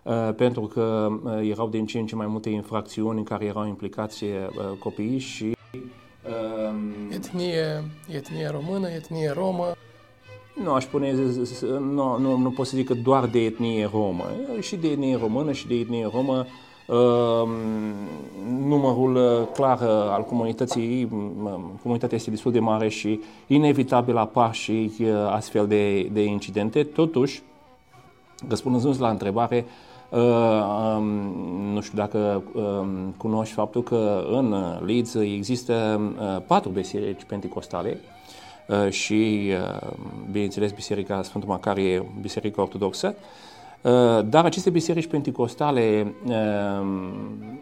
[0.04, 3.68] uh, pentru că uh, erau din ce în ce mai multe infracțiuni în care erau
[3.68, 5.56] implicați uh, copiii și
[7.10, 9.72] Etnie, etnie română, etnie romă.
[10.64, 11.14] Nu aș spune,
[11.80, 14.26] nu, nu, nu pot să zic că doar de etnie romă,
[14.60, 16.46] și de etnie română și de etnie romă.
[16.88, 17.50] Uh,
[18.60, 21.08] numărul uh, clar uh, al comunității,
[21.82, 24.91] comunitatea este destul de mare și inevitabil apar și
[25.30, 26.84] astfel de, de incidente.
[26.84, 27.41] Totuși,
[28.48, 29.65] răspunzând la întrebare,
[30.10, 30.19] Uh,
[30.98, 31.06] um,
[31.74, 38.00] nu știu dacă uh, cunoști faptul că în Leeds există uh, patru biserici penticostale
[38.67, 39.91] uh, și, uh,
[40.32, 43.24] bineînțeles, Biserica Sfântul Macarie, Biserica Ortodoxă, uh,
[44.26, 46.88] dar aceste biserici penticostale uh,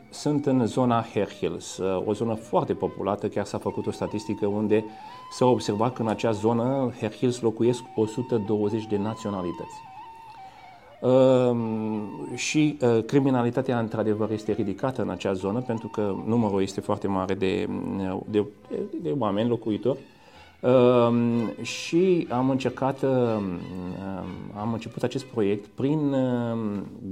[0.10, 4.46] sunt în zona Hare Hills, uh, o zonă foarte populată, chiar s-a făcut o statistică
[4.46, 4.86] unde
[5.32, 9.76] s-a observat că în acea zonă Hare Hills locuiesc 120 de naționalități.
[11.02, 17.08] Ehm, și uh, criminalitatea într-adevăr este ridicată în acea zonă pentru că numărul este foarte
[17.08, 17.70] mare de,
[18.26, 18.46] de,
[19.02, 20.00] de oameni locuitori
[20.62, 23.60] ehm, și am încercat, ehm,
[24.58, 26.16] am început acest proiect prin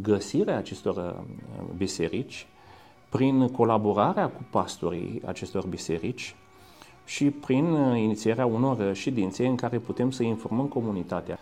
[0.01, 1.23] găsirea acestor
[1.77, 2.47] biserici,
[3.09, 6.35] prin colaborarea cu pastorii acestor biserici
[7.05, 11.39] și prin inițierea unor ședințe în care putem să informăm comunitatea.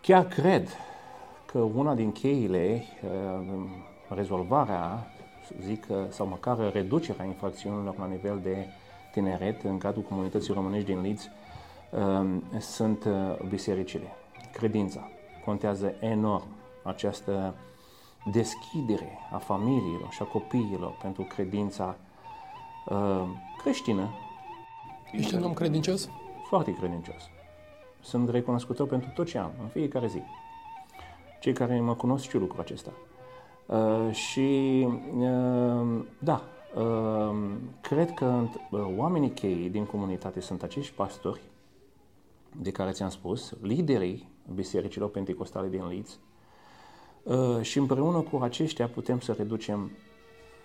[0.00, 0.68] Chiar cred
[1.46, 3.56] că una din cheile, uh,
[4.08, 5.06] rezolvarea,
[5.60, 8.66] zic, sau măcar reducerea infracțiunilor la nivel de
[9.16, 11.28] tineret în cadrul comunității românești din Leeds
[11.90, 14.12] um, sunt uh, bisericile.
[14.52, 15.08] Credința
[15.44, 16.46] contează enorm
[16.82, 17.54] această
[18.32, 21.96] deschidere a familiilor și a copiilor pentru credința
[22.86, 23.22] uh,
[23.58, 24.08] creștină.
[25.12, 26.08] Ești un om credincios?
[26.48, 27.22] Foarte credincios.
[28.00, 30.22] Sunt recunoscător pentru tot ce am, în fiecare zi.
[31.40, 32.90] Cei care mă cunosc știu lucrul acesta.
[33.66, 36.55] Uh, și uh, da, uh,
[37.80, 41.40] cred că uh, oamenii chei din comunitate sunt acești pastori
[42.60, 46.18] de care ți-am spus, liderii bisericilor pentecostale din Leeds
[47.22, 49.90] uh, și împreună cu aceștia putem să reducem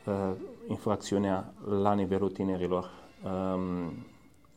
[0.06, 0.32] uh,
[0.68, 2.92] infracțiunea la nivelul tinerilor.
[3.24, 3.88] Uh,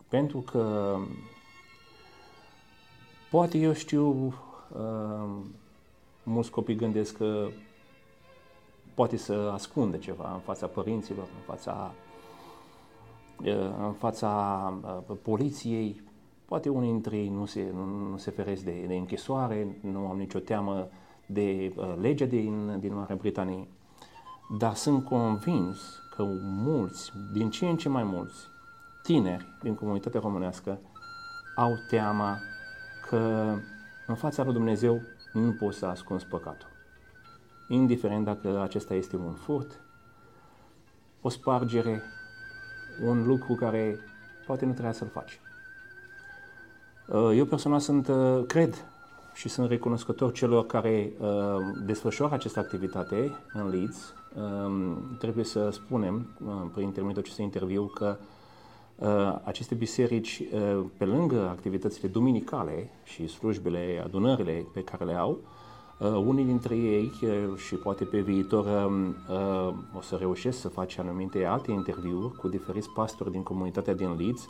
[0.09, 0.97] pentru că
[3.35, 4.35] Poate eu știu,
[4.77, 5.29] uh,
[6.23, 7.49] mulți copii gândesc că
[8.94, 11.94] poate să ascunde ceva în fața părinților, în fața,
[13.44, 14.72] uh, în fața
[15.09, 16.02] uh, poliției.
[16.44, 20.16] Poate unii dintre ei nu se, nu, nu se feresc de, de închisoare, nu am
[20.16, 20.88] nicio teamă
[21.26, 23.68] de uh, legea din, din Marea Britanie,
[24.59, 28.46] dar sunt convins că mulți, din ce în ce mai mulți,
[29.02, 30.78] tineri din comunitatea românească
[31.57, 32.38] au teama
[33.09, 33.54] că
[34.07, 35.00] în fața lui Dumnezeu
[35.33, 36.74] nu poți să ascunzi păcatul.
[37.68, 39.81] Indiferent dacă acesta este un furt,
[41.20, 42.03] o spargere,
[43.05, 43.98] un lucru care
[44.46, 45.40] poate nu trebuia să-l faci.
[47.35, 48.11] Eu personal sunt,
[48.46, 48.85] cred
[49.35, 51.12] și sunt recunoscător celor care
[51.87, 54.14] desfășoară această activitate în Leeds.
[55.18, 56.27] Trebuie să spunem,
[56.72, 58.16] prin intermediul acestui interviu, că
[59.44, 60.42] aceste biserici,
[60.96, 65.40] pe lângă activitățile duminicale și slujbele, adunările pe care le au,
[65.98, 70.68] Uh, unii dintre ei, uh, și poate pe viitor um, uh, o să reușesc să
[70.68, 74.48] fac anumite alte interviuri cu diferiți pastori din comunitatea din Leeds,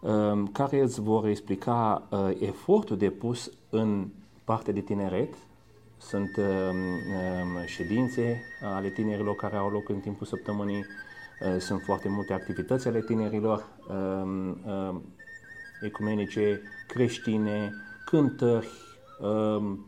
[0.00, 4.08] um, care îți vor explica efortul depus în
[4.44, 5.34] partea de tineret.
[5.96, 10.84] Sunt um, ședințe ale tinerilor care au loc în timpul săptămânii,
[11.58, 13.64] sunt foarte multe activități ale tinerilor
[15.82, 17.72] ecumenice, creștine,
[18.04, 18.89] cântări, Um,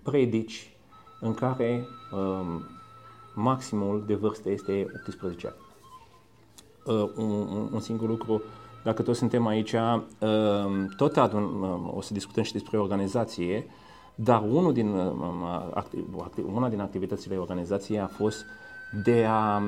[0.03, 0.77] predici
[1.21, 2.63] în care um,
[3.35, 5.57] maximul de vârstă este 18 ani.
[6.85, 8.43] Uh, un, un singur lucru,
[8.85, 11.63] dacă toți suntem aici, um, tot adun,
[11.95, 13.67] o să discutăm și despre organizație,
[14.15, 14.89] dar unul din,
[16.53, 18.45] una din activitățile organizației a fost
[19.05, 19.63] de a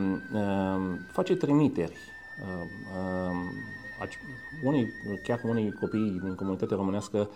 [1.12, 1.96] face trimiteri.
[4.64, 4.86] unii,
[5.26, 7.28] chiar unii copii din comunitatea românească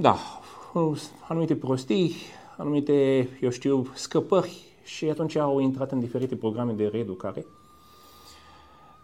[0.00, 0.16] da,
[1.28, 2.14] anumite prostii,
[2.56, 7.46] anumite, eu știu, scăpări și atunci au intrat în diferite programe de reeducare.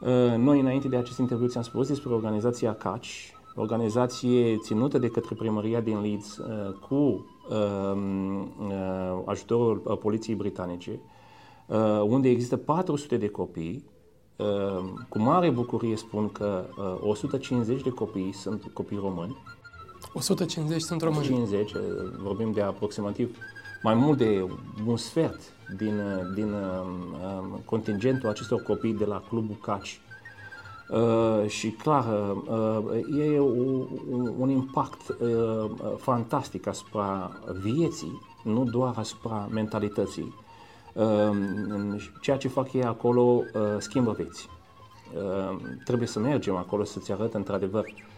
[0.00, 5.35] Uh, noi, înainte de acest interviu, ți-am spus despre organizația CACI, organizație ținută de către
[5.35, 11.00] primăria din Leeds uh, cu um, uh, ajutorul poliției britanice,
[12.02, 13.85] unde există 400 de copii.
[15.09, 16.64] Cu mare bucurie spun că
[17.00, 19.37] 150 de copii sunt copii români
[20.16, 21.24] 150 sunt români.
[21.24, 21.81] 50, eh,
[22.22, 23.37] vorbim de aproximativ
[23.83, 24.46] mai mult de
[24.87, 25.40] un sfert
[25.76, 30.00] din, eh, din uh, contingentul acestor copii de la Clubul Caci.
[30.90, 32.05] Uh, și clar,
[32.48, 37.31] uh, e un, un impact uh, fantastic asupra
[37.62, 40.35] vieții, nu doar asupra mentalității.
[40.92, 41.31] Uh,
[42.20, 43.42] ceea ce fac ei acolo uh,
[43.79, 44.48] schimbă vieți.
[45.14, 48.15] Uh, trebuie să mergem acolo să-ți arăt într-adevăr Uh,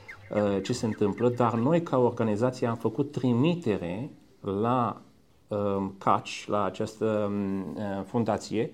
[0.63, 4.11] ce se întâmplă, dar noi ca organizație am făcut trimitere
[4.41, 5.01] la
[5.49, 8.71] um, CACI, la această um, uh, fundație,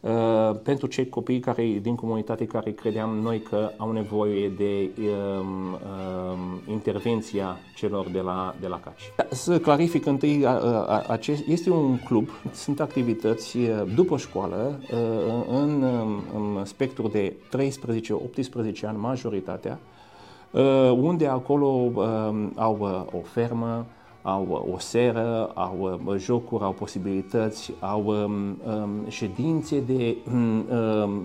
[0.00, 5.72] Uh, pentru cei copii care, din comunitate care credeam noi că au nevoie de um,
[5.72, 9.12] um, intervenția celor de la, de la CACI.
[9.30, 13.58] Să clarific întâi, uh, uh, acest, este un club, sunt activități
[13.94, 15.84] după școală, uh, în,
[16.34, 17.36] în spectru de
[18.82, 19.99] 13-18 ani majoritatea, Uh,
[20.96, 23.86] unde acolo um, au uh, o fermă,
[24.22, 30.16] au uh, o seră, au jocuri, au posibilități, au um, um, ședințe de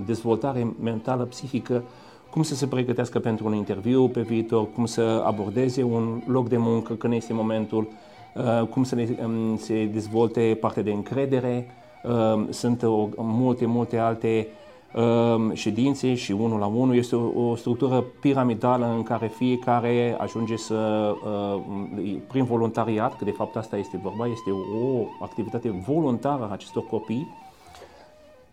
[0.06, 1.84] dezvoltare mentală, psihică,
[2.30, 6.58] cum să se pregătească pentru un interviu pe viitor, cum să abordeze un loc de
[6.58, 7.88] muncă când este momentul,
[8.70, 8.98] cum să
[9.58, 11.68] se dezvolte partea de încredere.
[12.50, 12.82] Sunt
[13.16, 14.65] multe, multe alte Ehm,
[15.54, 16.96] ședințe și unul la unul.
[16.96, 23.32] Este o, o structură piramidală în care fiecare ajunge să, ehm, prin voluntariat, că de
[23.32, 27.28] fapt asta este vorba, este o activitate voluntară a acestor copii,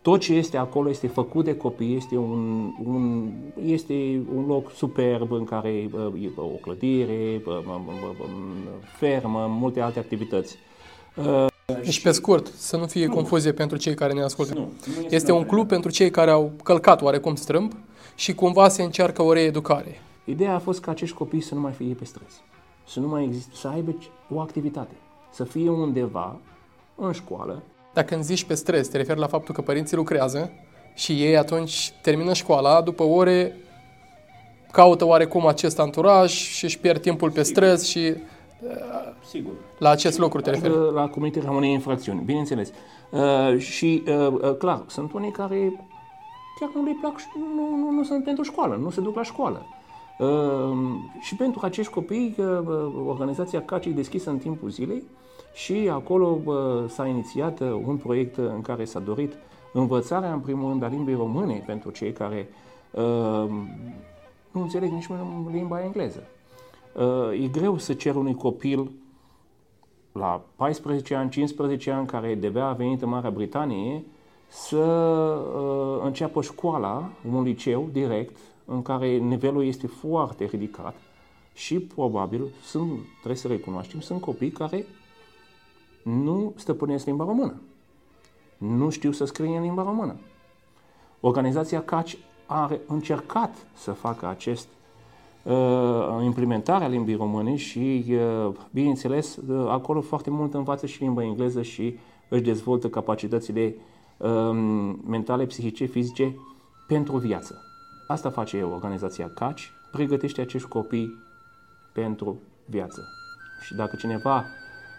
[0.02, 3.30] tot ce este acolo este făcut de copii, este un, un,
[3.64, 7.42] este un loc superb în care e o clădire,
[8.98, 10.58] fermă, multe alte activități.
[11.84, 13.12] Deci, pe scurt, să nu fie nu.
[13.12, 14.54] confuzie pentru cei care ne ascultă.
[14.54, 17.72] Nu, nu este este un club pentru cei care au călcat oarecum strâmb
[18.14, 20.00] și cumva se încearcă o reeducare.
[20.24, 22.42] Ideea a fost ca acești copii să nu mai fie pe străzi,
[22.88, 23.96] să nu mai există, să aibă
[24.30, 24.94] o activitate,
[25.32, 26.36] să fie undeva
[26.94, 27.62] în școală.
[27.92, 30.50] Dacă îmi zici pe stres, te referi la faptul că părinții lucrează
[30.94, 33.56] și ei atunci termină școala, după ore
[34.72, 38.14] caută oarecum acest anturaj și își pierd timpul pe străzi și
[39.24, 39.52] Sigur.
[39.78, 40.92] La acest lucru te referi?
[40.92, 42.72] La comiterea unei infracțiuni, bineînțeles.
[43.10, 45.86] Uh, și, uh, uh, clar, sunt unii care
[46.60, 47.14] chiar nu le plac,
[47.56, 49.66] nu, nu, nu sunt pentru școală, nu se duc la școală.
[50.18, 50.76] Uh,
[51.20, 52.46] și pentru acești copii, uh,
[53.06, 55.02] organizația CACI e deschisă în timpul zilei
[55.54, 56.54] și acolo uh,
[56.88, 59.32] s-a inițiat uh, un proiect în care s-a dorit
[59.72, 62.48] învățarea, în primul rând, a limbii române pentru cei care
[62.90, 63.48] uh,
[64.50, 65.08] nu înțeleg nici
[65.52, 66.22] limba engleză.
[66.96, 68.90] Uh, e greu să cer unui copil
[70.12, 74.04] la 14 ani, 15 ani, care de a venit în Marea Britanie,
[74.48, 80.94] să uh, înceapă școala, un liceu direct, în care nivelul este foarte ridicat
[81.54, 84.86] și probabil sunt, trebuie să recunoaștem, sunt copii care
[86.02, 87.60] nu stăpânesc limba română.
[88.58, 90.16] Nu știu să scrie în limba română.
[91.20, 94.81] Organizația CACI a încercat să facă acest uh,
[96.22, 101.98] implementarea limbii române și, uh, bineînțeles, uh, acolo foarte mult învață și limba engleză și
[102.28, 103.74] își dezvoltă capacitățile
[104.16, 104.50] uh,
[105.06, 106.36] mentale, psihice, fizice
[106.86, 107.60] pentru viață.
[108.06, 111.14] Asta face eu, organizația CACI, pregătește acești copii
[111.92, 113.08] pentru viață.
[113.60, 114.44] Și dacă cineva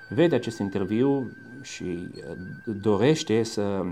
[0.09, 1.31] vede acest interviu
[1.61, 3.83] și uh, dorește să,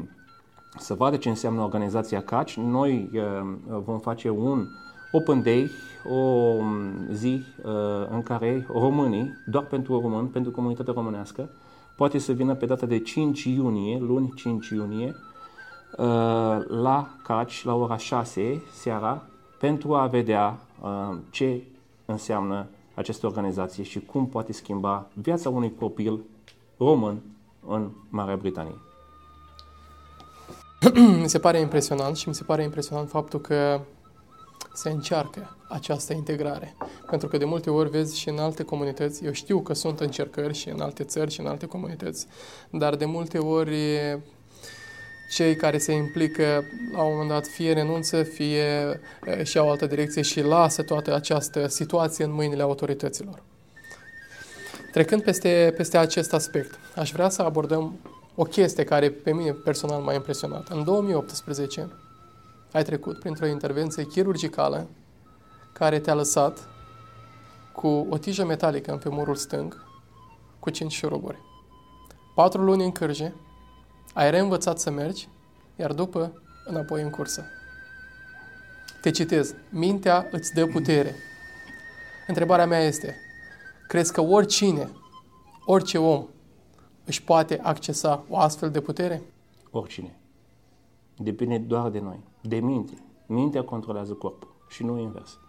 [0.78, 4.68] să vadă ce înseamnă organizația CACI, noi uh, vom face un
[5.12, 5.72] Open Day,
[6.09, 7.72] o um, zi uh,
[8.09, 11.49] în care românii, doar pentru români, pentru comunitatea românească,
[11.95, 15.16] poate să vină pe data de 5 iunie, luni 5 iunie,
[16.68, 19.24] la CACI, la ora 6 seara,
[19.59, 20.59] pentru a vedea
[21.30, 21.64] ce
[22.05, 26.20] înseamnă această organizație și cum poate schimba viața unui copil
[26.78, 27.22] român
[27.68, 28.76] în Marea Britanie.
[31.22, 33.82] mi se pare impresionant și mi se pare impresionant faptul că
[34.74, 36.76] se încearcă această integrare.
[37.09, 40.53] Pentru că de multe ori vezi și în alte comunități, eu știu că sunt încercări
[40.53, 42.28] și în alte țări și în alte comunități,
[42.69, 43.76] dar de multe ori
[45.32, 46.63] cei care se implică
[46.95, 48.99] la un moment dat fie renunță, fie
[49.43, 53.43] și au altă direcție și lasă toată această situație în mâinile autorităților.
[54.91, 57.99] Trecând peste, peste acest aspect, aș vrea să abordăm
[58.36, 60.67] o chestie care pe mine personal m-a impresionat.
[60.67, 61.89] În 2018
[62.72, 64.88] ai trecut printr-o intervenție chirurgicală
[65.74, 66.67] care te-a lăsat
[67.74, 69.86] cu o tijă metalică în femurul stâng,
[70.59, 71.38] cu cinci șuruburi.
[72.36, 73.34] Patru luni în cârje,
[74.13, 75.28] ai reînvățat să mergi,
[75.76, 77.45] iar după înapoi în cursă.
[79.01, 79.55] Te citez.
[79.69, 81.15] Mintea îți dă putere.
[82.28, 83.15] Întrebarea mea este,
[83.88, 84.89] crezi că oricine,
[85.65, 86.28] orice om,
[87.05, 89.22] își poate accesa o astfel de putere?
[89.72, 90.20] Oricine.
[91.24, 93.03] Depinde doar de noi, de minte.
[93.28, 95.39] Mintea controlează corpul și nu invers.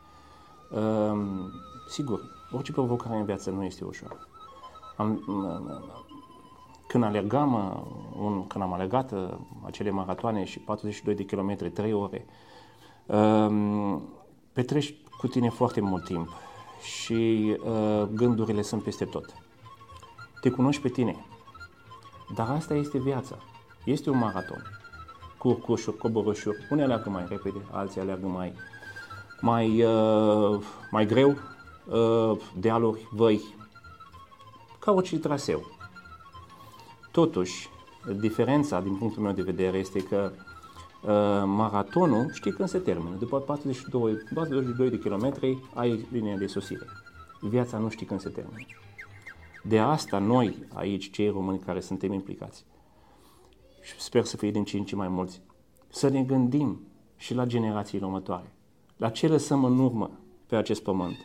[0.70, 1.50] Um,
[1.88, 2.20] sigur,
[2.52, 4.28] orice provocare în viață nu este ușor.
[4.96, 5.24] Am,
[6.86, 9.28] când alergam, uh, un, când am alergat uh,
[9.64, 12.26] acele maratoane și 42 de kilometri, 3 ore,
[13.06, 14.02] um,
[14.52, 16.28] petreci cu tine foarte mult timp
[16.82, 19.34] și uh, gândurile sunt peste tot.
[20.40, 21.16] Te cunoști pe tine.
[22.34, 23.36] Dar asta este viața.
[23.84, 24.81] Este un maraton.
[25.42, 26.66] Curcușuri, coborâșuri.
[26.70, 28.52] Unii alergă mai repede, alții alergă mai,
[29.40, 31.36] mai, uh, mai greu,
[31.86, 33.40] uh, dealuri, văi,
[34.78, 35.60] ca orice traseu.
[37.10, 37.68] Totuși,
[38.20, 43.16] diferența din punctul meu de vedere este că uh, maratonul știi când se termină.
[43.18, 46.86] După 42, 42 de kilometri ai linia de sosire.
[47.40, 48.66] Viața nu știi când se termină.
[49.62, 52.64] De asta noi aici, cei români care suntem implicați,
[53.94, 55.40] și sper să fie din ce în ce mai mulți,
[55.88, 56.80] să ne gândim
[57.16, 58.52] și la generațiile următoare,
[58.96, 60.10] la ce lăsăm în urmă
[60.46, 61.16] pe acest pământ.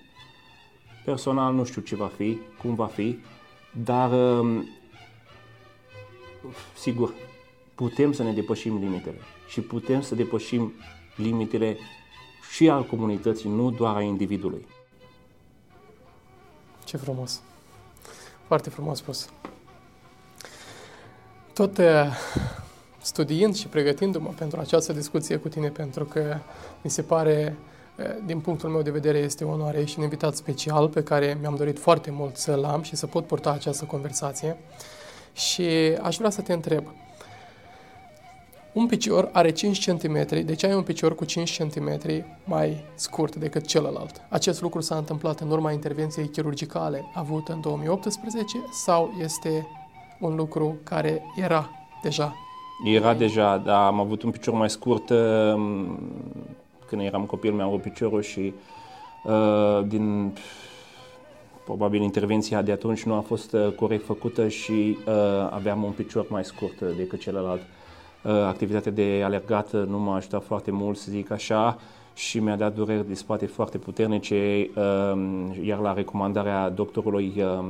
[1.06, 3.20] Personal nu știu ce va fi, cum va fi,
[3.84, 4.68] dar um,
[6.76, 7.14] sigur,
[7.76, 10.74] putem să ne depășim limitele și putem să depășim
[11.16, 11.78] limitele
[12.52, 14.66] și al comunității, nu doar a individului.
[16.84, 17.42] Ce frumos!
[18.48, 19.30] Foarte frumos spus.
[21.58, 21.86] Tot uh,
[23.02, 26.38] studiind și pregătindu-mă pentru această discuție cu tine, pentru că
[26.82, 27.58] mi se pare,
[27.98, 31.38] uh, din punctul meu de vedere, este o onoare și un invitat special pe care
[31.42, 34.58] mi-am dorit foarte mult să-l am și să pot purta această conversație.
[35.34, 35.68] Și
[36.02, 36.84] aș vrea să te întreb,
[38.74, 42.00] un picior are 5 cm, deci ai un picior cu 5 cm
[42.44, 44.22] mai scurt decât celălalt.
[44.30, 49.68] Acest lucru s-a întâmplat în urma intervenției chirurgicale avută în 2018 sau este
[50.20, 51.70] un lucru care era
[52.02, 52.36] deja?
[52.86, 56.00] Era deja, dar am avut un picior mai scurt um,
[56.86, 58.54] când eram copil, mi-am avut piciorul și
[59.24, 60.34] uh, din
[61.66, 65.14] probabil intervenția de atunci nu a fost uh, corect făcută și uh,
[65.50, 67.62] aveam un picior mai scurt decât celălalt.
[68.24, 71.78] Uh, activitatea de alergat nu m-a ajutat foarte mult, să zic așa,
[72.14, 77.66] și mi-a dat dureri de spate foarte puternice, uh, iar la recomandarea doctorului uh,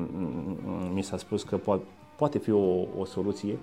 [0.94, 3.58] mi s-a spus că po- poate fi o, o soluție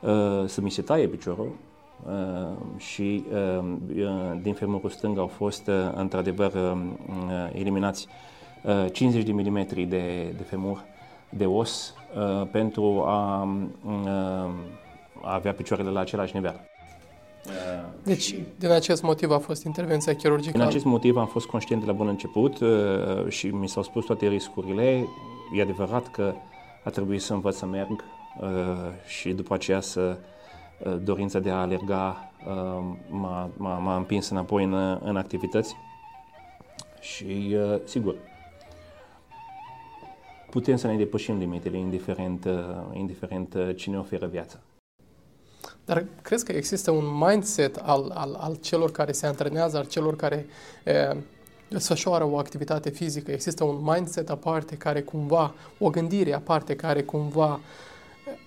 [0.00, 1.52] uh, să mi se taie piciorul,
[2.06, 8.06] Uh, și uh, din femurul stâng au fost uh, într-adevăr uh, eliminați
[8.92, 10.84] 50 de milimetri de, de femur
[11.30, 13.48] de os uh, pentru a,
[13.86, 14.50] uh,
[15.22, 16.60] a avea picioarele la același nivel.
[17.46, 17.52] Uh,
[18.02, 20.58] deci, și, din acest motiv a fost intervenția chirurgicală?
[20.58, 22.68] Din acest motiv am fost conștient de la bun început uh,
[23.28, 25.06] și mi s-au spus toate riscurile.
[25.56, 26.34] E adevărat că
[26.84, 28.04] a trebuit să învăț să merg
[28.40, 28.48] uh,
[29.06, 30.18] și după aceea să
[30.78, 35.76] uh, dorința de a alerga uh, m-a, m-a, m-a împins înapoi în, în activități
[37.00, 38.14] Și, uh, sigur,
[40.50, 44.58] putem să ne depășim limitele, indiferent, uh, indiferent uh, cine oferă viața.
[45.84, 50.16] Dar crezi că există un mindset al, al, al celor care se antrenează, al celor
[50.16, 50.46] care
[50.84, 51.16] e,
[51.70, 53.30] desfășoară o activitate fizică?
[53.30, 57.60] Există un mindset aparte care cumva, o gândire aparte care cumva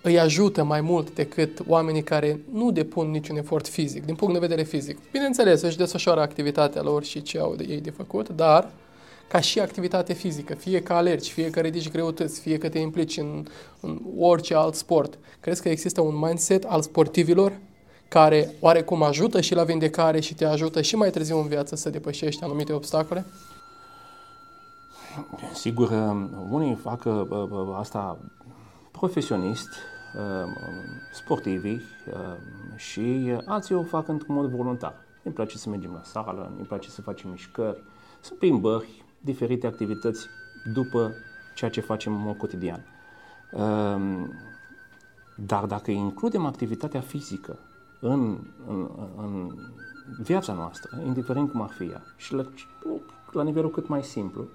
[0.02, 4.40] îi ajută mai mult decât oamenii care nu depun niciun efort fizic, din punct de
[4.40, 4.98] vedere fizic.
[5.12, 8.72] Bineînțeles, își desfășoară activitatea lor și ce au de ei de făcut, dar
[9.28, 13.18] ca și activitate fizică, fie că alergi, fie că ridici greutăți, fie că te implici
[13.18, 13.48] în,
[13.80, 15.18] în orice alt sport.
[15.40, 17.54] Crezi că există un mindset al sportivilor
[18.14, 21.90] care oarecum ajută și la vindecare și te ajută și mai târziu în viață să
[21.90, 23.26] depășești anumite obstacole?
[25.54, 28.18] Sigur, um, unii fac uh, uh, asta
[28.92, 29.70] profesionist,
[30.16, 30.56] um,
[31.14, 31.82] sportivi um,
[32.76, 34.94] și alții o fac într-un mod voluntar.
[35.24, 37.84] Îmi place să mergem la sală, îmi place să facem mișcări,
[38.20, 40.28] să plimbări, diferite activități
[40.74, 41.12] după
[41.56, 42.86] ceea ce facem în mod cotidian.
[43.54, 44.34] Ehm,
[45.36, 47.60] dar dacă includem activitatea fizică
[48.06, 48.38] în,
[48.68, 49.56] în, în
[50.22, 52.46] viața noastră, indiferent cum ar fi ea, și la,
[53.32, 54.46] la nivelul cât mai simplu,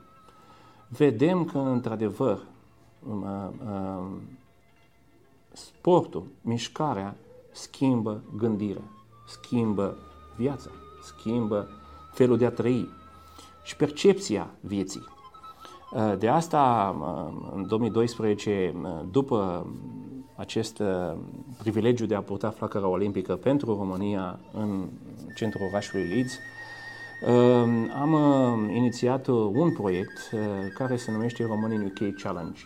[0.88, 2.38] vedem că, într-adevăr,
[5.52, 7.16] sportul, mișcarea,
[7.50, 8.82] schimbă gândirea,
[9.26, 9.96] schimbă
[10.36, 10.70] viața,
[11.02, 11.68] schimbă
[12.12, 12.88] felul de a trăi,
[13.62, 15.04] și percepția vieții.
[15.92, 19.66] Uh, de asta, uh, în 2012, uh, după
[20.38, 20.82] acest
[21.58, 24.88] privilegiu de a purta flacăra olimpică pentru România în
[25.34, 26.38] centrul orașului Leeds,
[28.00, 28.12] am
[28.74, 30.30] inițiat un proiect
[30.74, 32.60] care se numește România UK Challenge.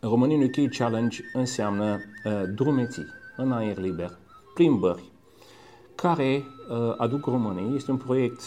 [0.00, 1.98] România UK Challenge înseamnă
[2.54, 4.18] drumeții în aer liber,
[4.54, 5.12] plimbări,
[5.94, 6.44] care
[6.96, 7.74] aduc României.
[7.76, 8.42] Este un proiect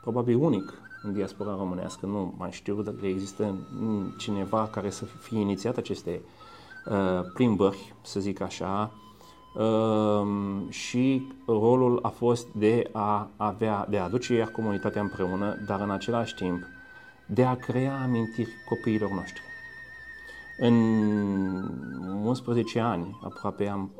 [0.00, 0.72] probabil unic
[1.02, 3.54] în diaspora românească, nu mai știu dacă există
[4.18, 6.35] cineva care să fie inițiat aceste uh,
[7.34, 8.92] plimbări, să zic așa,
[9.54, 10.26] uh,
[10.68, 15.90] și rolul a fost de a avea, de a aduce iar comunitatea împreună, dar în
[15.90, 16.62] același timp
[17.26, 19.42] de a crea amintiri copiilor noștri.
[20.58, 20.74] În
[22.24, 23.90] 11 ani aproape am,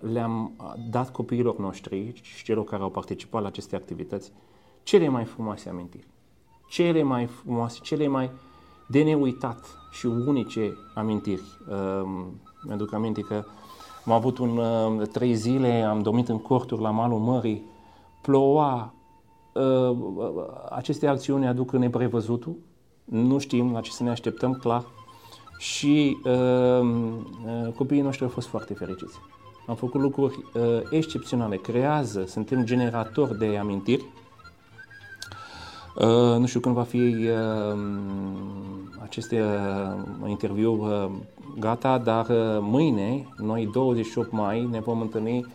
[0.00, 0.56] le-am
[0.90, 4.32] dat copiilor noștri și celor care au participat la aceste activități
[4.82, 6.06] cele mai frumoase amintiri,
[6.68, 8.30] cele mai frumoase, cele mai
[8.88, 11.42] de neuitat și unice amintiri.
[11.68, 12.26] Uh,
[12.66, 13.44] mi-aduc aminte că
[14.04, 17.64] am avut un uh, trei zile, am dormit în corturi la malul mării,
[18.22, 18.94] ploua,
[19.52, 19.96] uh,
[20.70, 22.56] aceste acțiuni aduc neprevăzutul,
[23.04, 24.84] nu știm la ce să ne așteptăm, clar,
[25.58, 29.18] și uh, uh, copiii noștri au fost foarte fericiți.
[29.66, 34.25] Am făcut lucruri uh, excepționale, creează, suntem generatori de amintiri, Uh,
[36.38, 37.78] nu știu când va fi uh,
[39.02, 41.10] acest uh, interviu uh,
[41.58, 45.46] gata, dar uh, mâine, noi 28 mai, ne vom întâlni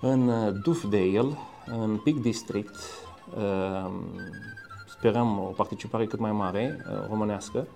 [0.00, 2.74] în uh, Dufdale, în Peak District.
[3.36, 3.90] Uh,
[4.88, 7.66] sperăm o participare cât mai mare, uh, românească.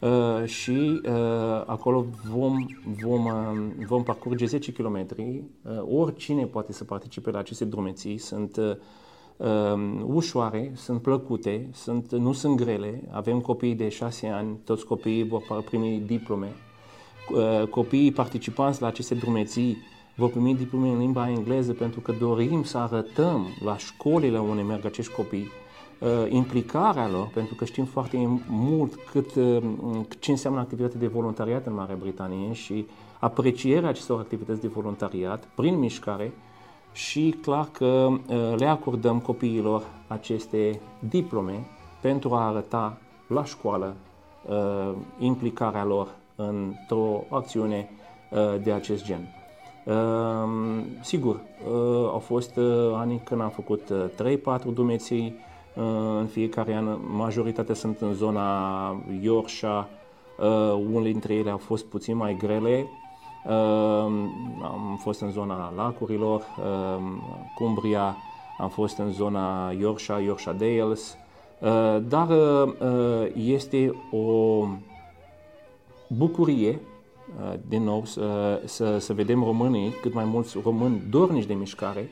[0.00, 2.66] Uh, și uh, acolo vom,
[3.02, 5.06] vom, uh, vom parcurge 10 km.
[5.16, 8.18] Uh, oricine poate să participe la aceste drumeții.
[8.18, 8.76] Sunt uh, uh,
[10.04, 13.02] ușoare, sunt plăcute, sunt, nu sunt grele.
[13.10, 16.52] Avem copii de 6 ani, toți copiii vor primi diplome.
[17.30, 19.76] Uh, copiii participanți la aceste drumeții
[20.16, 24.84] vor primi diplome în limba engleză pentru că dorim să arătăm la școlile unde merg
[24.84, 25.48] acești copii
[26.00, 29.62] uh, implicarea lor, pentru că știm foarte mult cât, uh,
[30.18, 32.86] ce înseamnă activitatea de voluntariat în Marea Britanie și
[33.18, 36.32] aprecierea acestor activități de voluntariat prin mișcare
[36.96, 41.66] și clar că uh, le acordăm copiilor aceste diplome
[42.00, 43.96] pentru a arăta la școală
[44.48, 47.90] uh, implicarea lor într-o acțiune
[48.30, 49.30] uh, de acest gen.
[51.00, 51.40] Sigur,
[52.12, 52.58] au fost
[52.94, 53.92] ani când am făcut
[54.60, 55.34] 3-4 dumeții
[56.18, 59.86] în fiecare an, majoritatea sunt în zona Yorkshire,
[60.92, 62.86] unele dintre ele au fost puțin mai grele,
[64.62, 66.42] am fost în zona lacurilor,
[67.54, 68.16] Cumbria,
[68.58, 71.16] am fost în zona Yorkshire, Yorkshire Dales,
[71.58, 74.66] uh, dar uh, este o
[76.08, 76.80] bucurie,
[77.40, 82.08] uh, din nou, să, să, să vedem românii, cât mai mulți români dornici de mișcare.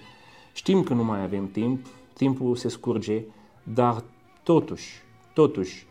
[0.53, 3.23] Știm că nu mai avem timp, timpul se scurge,
[3.63, 4.03] dar
[4.43, 5.03] totuși,
[5.35, 5.87] totuși,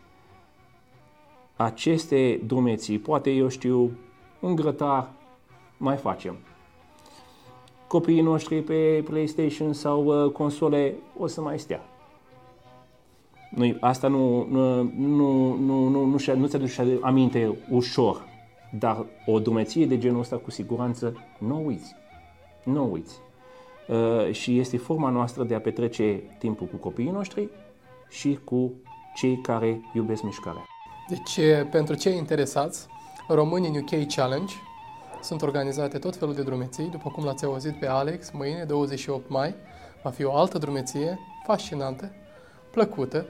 [1.55, 3.91] aceste drumeții, poate eu știu,
[4.39, 5.11] un grătar
[5.83, 6.37] mai facem.
[7.87, 11.81] Copiii noștri pe PlayStation sau uh, console o să mai stea.
[13.49, 18.27] Nu, asta nu, nu, nu, nu, nu, nu, nu ți aduce aminte ușor,
[18.79, 21.95] dar o drumeție de genul ăsta cu siguranță nu uiți.
[22.63, 23.15] Nu uiți.
[23.87, 27.49] Uh, și este forma noastră de a petrece timpul cu copiii noștri
[28.09, 28.71] și cu
[29.15, 30.65] cei care iubesc mișcarea.
[31.09, 31.39] Deci,
[31.71, 32.87] pentru cei interesați,
[33.27, 34.53] Români în UK Challenge
[35.23, 39.55] sunt organizate tot felul de drumeții, după cum l-ați auzit pe Alex, mâine, 28 mai,
[40.01, 42.11] va fi o altă drumeție fascinantă,
[42.71, 43.25] plăcută,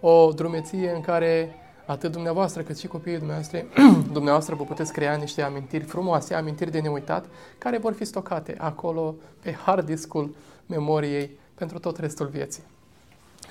[0.00, 1.54] o drumeție în care
[1.86, 3.64] atât dumneavoastră cât și copiii dumneavoastră,
[4.12, 7.26] dumneavoastră vă puteți crea niște amintiri frumoase, amintiri de neuitat,
[7.58, 10.34] care vor fi stocate acolo pe hard discul
[10.66, 12.62] memoriei pentru tot restul vieții.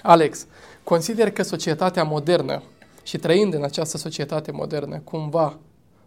[0.01, 0.47] Alex,
[0.83, 2.61] consider că societatea modernă
[3.03, 5.57] și trăind în această societate modernă, cumva,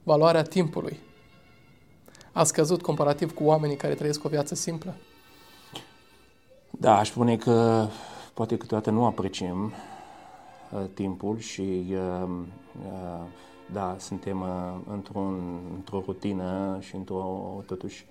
[0.03, 0.99] valoarea timpului
[2.33, 4.95] a scăzut comparativ cu oamenii care trăiesc o viață simplă?
[6.71, 7.87] Da, aș spune că
[8.35, 9.73] poate câteodată nu apreciem
[10.73, 12.29] uh, timpul și uh,
[12.87, 13.27] uh,
[13.73, 18.07] da, suntem uh, într-un, într-o rutină și într-o, totuși,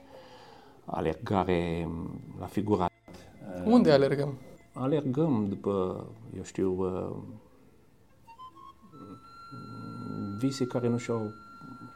[0.86, 1.90] alergare
[2.40, 2.92] la figurat.
[3.66, 4.38] Unde alergăm?
[4.74, 6.06] Alergăm după,
[6.38, 7.16] eu știu, uh,
[10.38, 11.32] vise care nu și-au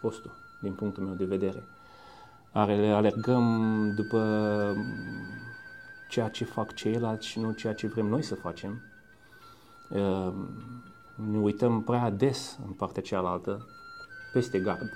[0.01, 1.63] postul, din punctul meu de vedere.
[2.53, 4.75] Are, alergăm după
[6.09, 8.81] ceea ce fac ceilalți și nu ceea ce vrem noi să facem.
[9.89, 10.49] Ehm,
[11.31, 13.65] ne uităm prea des în partea cealaltă,
[14.33, 14.89] peste gard.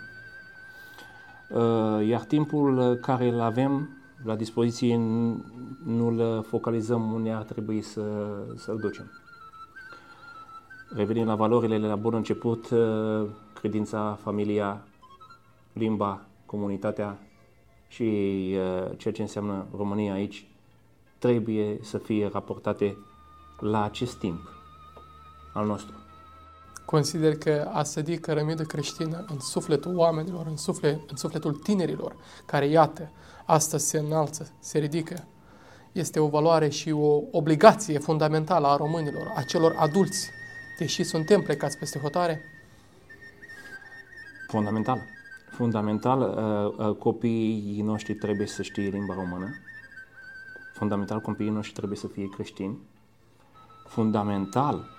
[1.50, 3.90] Ehm, iar timpul care îl avem
[4.24, 4.98] la dispoziție
[5.84, 8.02] nu-l focalizăm unde ar trebui să,
[8.56, 9.12] să-l ducem.
[10.96, 14.82] Revenind la valorile la bun început, uh, credința, familia,
[15.74, 17.18] limba, comunitatea
[17.88, 20.46] și uh, ceea ce înseamnă România aici
[21.18, 22.98] trebuie să fie raportate
[23.60, 24.50] la acest timp
[25.54, 25.96] al nostru.
[26.86, 32.16] Consider că a sădi cărămidă creștină în sufletul oamenilor, în, suflet, în sufletul tinerilor,
[32.46, 33.12] care, iată,
[33.46, 35.28] astăzi se înalță, se ridică,
[35.92, 40.30] este o valoare și o obligație fundamentală a românilor, a celor adulți,
[40.80, 42.42] deși suntem plecați peste hotare?
[44.48, 45.17] Fundamental.
[45.58, 46.20] Fundamental,
[46.78, 49.50] uh, uh, copiii noștri trebuie să știe limba română.
[50.74, 52.78] Fundamental, copiii noștri trebuie să fie creștini.
[53.88, 54.90] Fundamental,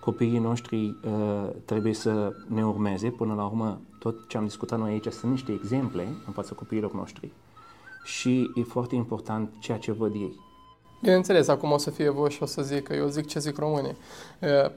[0.00, 3.10] copiii noștri uh, trebuie să ne urmeze.
[3.10, 6.92] Până la urmă, tot ce am discutat noi aici sunt niște exemple în fața copiilor
[6.92, 7.32] noștri.
[8.04, 10.40] Și e foarte important ceea ce văd ei.
[11.02, 13.56] Bineînțeles, acum o să fie voi și o să zic că eu zic ce zic
[13.58, 13.96] românii.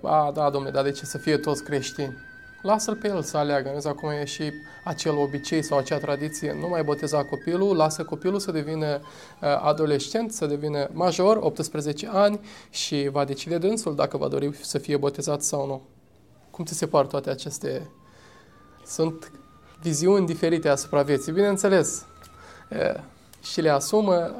[0.02, 2.14] A, da, domnule, dar de ce să fie toți creștini?
[2.62, 3.72] Lasă-l pe el să aleagă.
[3.74, 4.52] Nu acum e și
[4.84, 6.58] acel obicei sau acea tradiție.
[6.60, 9.02] Nu mai boteza copilul, lasă copilul să devină
[9.40, 12.40] adolescent, să devină major, 18 ani
[12.70, 15.82] și va decide dânsul dacă va dori să fie botezat sau nu.
[16.52, 17.90] Cum ți se par toate aceste...
[18.86, 19.32] Sunt
[19.82, 22.06] viziuni diferite asupra vieții, bineînțeles.
[23.42, 24.32] Și le asumă,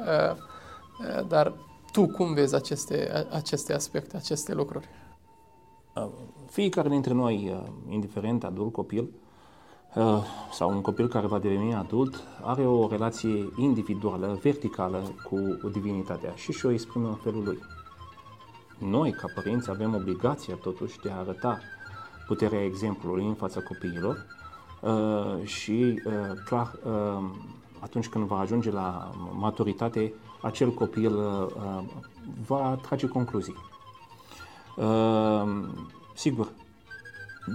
[1.28, 1.54] dar
[1.92, 4.88] tu cum vezi aceste, aceste aspecte, aceste lucruri?
[5.94, 6.08] Uh,
[6.50, 9.08] fiecare dintre noi, uh, indiferent adult, copil,
[9.94, 10.22] uh,
[10.52, 16.52] sau un copil care va deveni adult, are o relație individuală, verticală cu divinitatea și
[16.52, 17.58] și o exprimă în felul lui.
[18.78, 21.58] Noi, ca părinți, avem obligația totuși de a arăta
[22.26, 24.26] puterea exemplului în fața copiilor
[25.44, 26.02] și,
[26.44, 26.78] clar,
[27.80, 31.82] atunci când va ajunge la maturitate, acel copil uh,
[32.46, 33.56] va trage concluzii.
[36.20, 36.52] Uh, sigur,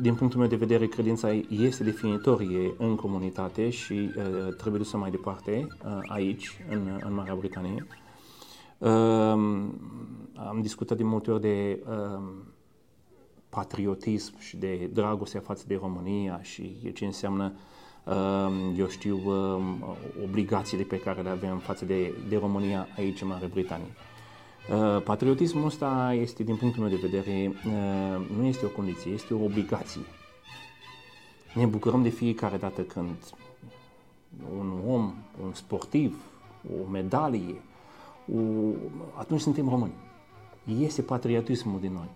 [0.02, 5.12] din punctul meu de vedere, credința este definitorie în comunitate și uh, trebuie dusă mai
[5.12, 7.88] departe uh, aici, în, în Marea Britanie.
[8.78, 8.90] Uh,
[10.36, 12.24] am discutat de multe ori de uh,
[13.50, 17.54] patriotism și de dragostea față de România și ce înseamnă
[18.04, 19.20] uh, eu știu,
[20.24, 23.94] obligațiile pe care le avem față de, de România aici în Marea Britanie.
[23.96, 24.15] Uh,
[25.04, 29.44] patriotismul ăsta este, din punctul meu de vedere, uh, nu este o condiție, este o
[29.44, 30.02] obligație.
[31.54, 33.16] Ne bucurăm de fiecare dată când
[34.58, 35.14] un om,
[35.44, 36.22] un sportiv,
[36.80, 37.62] o medalie,
[38.36, 38.40] o...
[39.14, 39.94] atunci suntem români.
[40.80, 42.10] Este patriotismul din noi.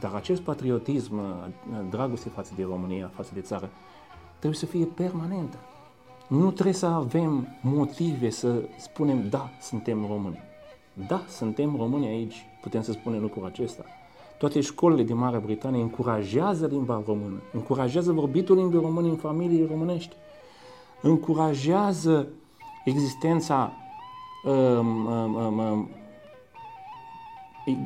[0.00, 1.20] Dar acest patriotism,
[1.90, 3.70] dragoste față de România, față de țară,
[4.38, 5.58] trebuie să fie permanentă.
[6.28, 10.42] Nu trebuie să avem motive să spunem, da, suntem români.
[11.06, 13.84] Da, suntem români aici, putem să spunem lucrul acesta.
[14.38, 20.16] Toate școlile din Marea Britanie încurajează limba română, încurajează vorbitul limbii române în familii românești,
[21.02, 22.28] încurajează
[22.84, 23.72] existența
[24.44, 25.88] um, um, um, um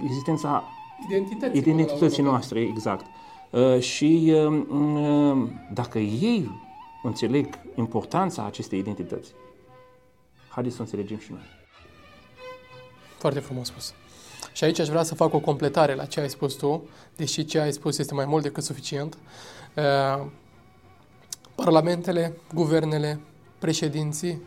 [0.04, 0.64] existența
[1.08, 3.06] Identității, identității noastre, exact.
[3.50, 6.50] Uh, și uh, uh, dacă ei
[7.02, 9.32] înțeleg importanța acestei identități,
[10.48, 11.61] haideți să înțelegem și noi.
[13.22, 13.94] Foarte frumos spus.
[14.52, 17.58] Și aici aș vrea să fac o completare la ce ai spus tu, deși ce
[17.58, 19.18] ai spus este mai mult decât suficient.
[19.76, 20.26] Uh,
[21.54, 23.20] parlamentele, guvernele,
[23.58, 24.42] președinții,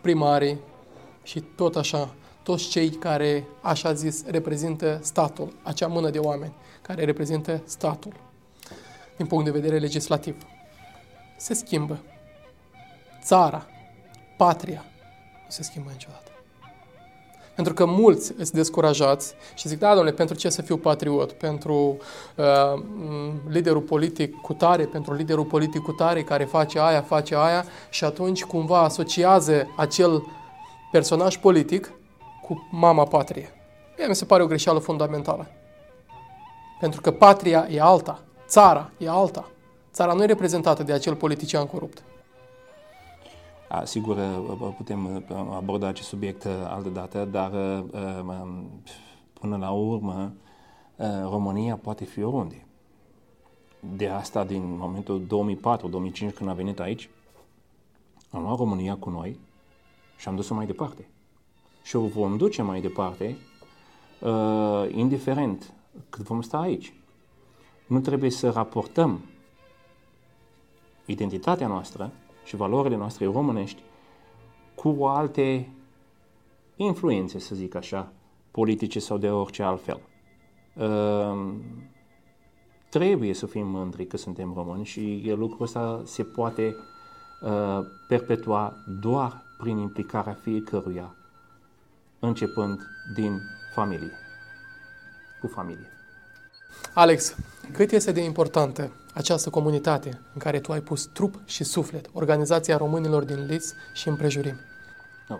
[0.00, 0.58] primarii
[1.22, 6.52] și tot așa, toți cei care, așa zis, reprezintă statul, acea mână de oameni
[6.82, 8.12] care reprezintă statul
[9.16, 10.36] din punct de vedere legislativ.
[11.36, 11.98] Se schimbă.
[13.22, 13.66] Țara,
[14.36, 14.84] patria,
[15.44, 16.33] nu se schimbă niciodată.
[17.54, 21.32] Pentru că mulți sunt descurajați și zic, da, domnule, pentru ce să fiu patriot?
[21.32, 21.96] Pentru
[22.36, 22.82] uh,
[23.48, 28.04] liderul politic cu tare, pentru liderul politic cu tare care face aia, face aia și
[28.04, 30.24] atunci cumva asociază acel
[30.90, 31.92] personaj politic
[32.42, 33.52] cu mama patrie.
[33.98, 35.46] Mie mi se pare o greșeală fundamentală.
[36.80, 39.48] Pentru că patria e alta, țara e alta.
[39.92, 42.02] Țara nu e reprezentată de acel politician corupt.
[43.74, 44.16] A, sigur,
[44.76, 47.50] putem aborda acest subiect altă dată, dar
[49.32, 50.32] până la urmă
[51.22, 52.66] România poate fi oriunde.
[53.96, 55.22] De asta, din momentul
[56.30, 57.08] 2004-2005, când a venit aici,
[58.30, 59.38] am luat România cu noi
[60.16, 61.08] și am dus-o mai departe.
[61.82, 63.36] Și o vom duce mai departe,
[64.20, 65.72] uh, indiferent
[66.08, 66.94] cât vom sta aici.
[67.86, 69.20] Nu trebuie să raportăm
[71.06, 72.12] identitatea noastră
[72.44, 73.82] și valorile noastre românești
[74.74, 75.68] cu alte
[76.76, 78.12] influențe, să zic așa,
[78.50, 80.00] politice sau de orice altfel.
[80.74, 81.54] Uh,
[82.88, 86.74] trebuie să fim mândri că suntem români și lucrul ăsta se poate
[87.42, 87.78] uh,
[88.08, 91.14] perpetua doar prin implicarea fiecăruia,
[92.18, 92.80] începând
[93.14, 93.40] din
[93.74, 94.12] familie,
[95.40, 95.93] cu familie.
[96.94, 97.36] Alex,
[97.72, 102.76] cât este de importantă această comunitate în care tu ai pus trup și suflet, Organizația
[102.76, 104.54] Românilor din Lis și împrejurim?
[105.28, 105.36] No.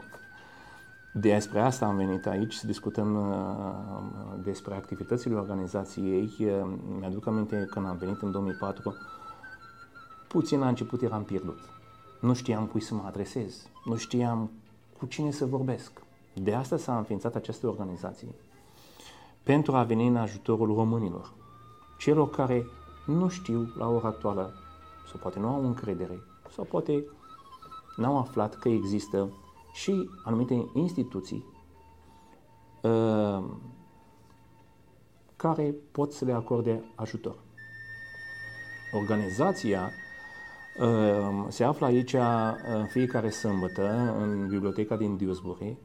[1.13, 6.35] Despre asta am venit aici să discutăm uh, despre activitățile organizației.
[6.39, 6.47] Uh,
[6.99, 8.97] mi-aduc aminte când am venit în 2004,
[10.29, 11.59] puțin la început eram pierdut.
[12.21, 14.51] Nu știam cui să mă adresez, nu știam
[14.99, 15.93] cu cine să vorbesc.
[16.35, 18.29] De asta s-a înființat această organizație
[19.45, 21.33] pentru a veni în ajutorul românilor,
[21.99, 22.67] celor care
[23.07, 24.53] nu știu la ora actuală
[25.11, 26.21] sau poate nu au încredere
[26.51, 27.05] sau poate
[27.97, 29.33] n-au aflat că există
[29.73, 31.45] și anumite instituții
[32.83, 33.45] uh,
[35.37, 37.37] care pot să le acorde ajutor.
[38.93, 39.91] Organizația
[40.81, 45.77] uh, se află aici uh, în fiecare sâmbătă în biblioteca din Dewsbury, uh,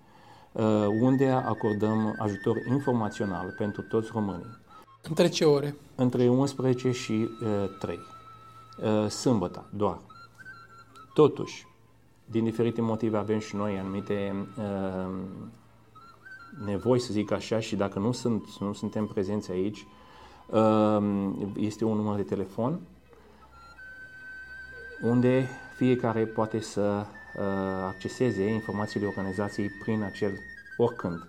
[0.99, 4.57] unde acordăm ajutor informațional pentru toți românii.
[5.01, 5.76] Între ce ore?
[5.95, 7.99] Între 11 și uh, 3.
[8.84, 9.99] Uh, sâmbătă, doar.
[11.14, 11.68] Totuși,
[12.26, 15.16] din diferite motive avem și noi anumite uh,
[16.66, 19.86] nevoi, să zic așa, și dacă nu, sunt, nu suntem prezenți aici,
[20.49, 22.80] uh, este un număr de telefon
[25.01, 27.43] unde fiecare poate să uh,
[27.88, 30.32] acceseze informațiile organizației prin acel
[30.82, 31.28] oricând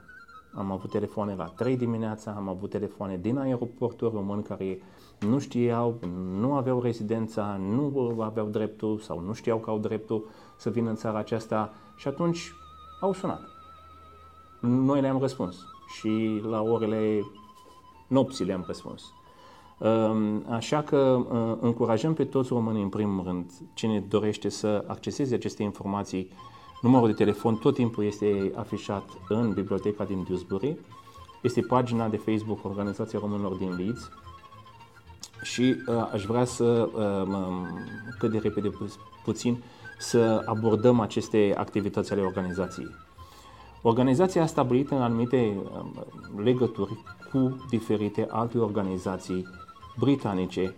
[0.54, 4.82] am avut telefoane la 3 dimineața, am avut telefoane din aeroportul român care
[5.20, 5.98] nu știau,
[6.40, 10.96] nu aveau rezidența, nu aveau dreptul sau nu știau că au dreptul să vină în
[10.96, 12.52] țara aceasta și atunci
[13.00, 13.40] au sunat.
[14.60, 15.56] Noi le-am răspuns
[15.96, 17.20] și la orele
[18.08, 19.02] nopții le-am răspuns.
[19.80, 25.34] Ehm, așa că uh, încurajăm pe toți românii, în primul rând, cine dorește să acceseze
[25.34, 26.32] aceste informații
[26.80, 30.76] Numărul de telefon tot timpul este afișat în biblioteca din Dewsbury.
[31.42, 34.10] Este pagina de Facebook Organizația Românilor din Leeds
[35.42, 37.36] și uh, aș vrea să, uh,
[38.18, 39.62] cât de repede pu- puțin,
[39.98, 42.88] să abordăm aceste activități ale organizației.
[43.82, 45.84] Organizația a stabilit în anumite uh,
[46.44, 46.98] legături
[47.32, 49.46] cu diferite alte organizații
[49.98, 50.74] britanice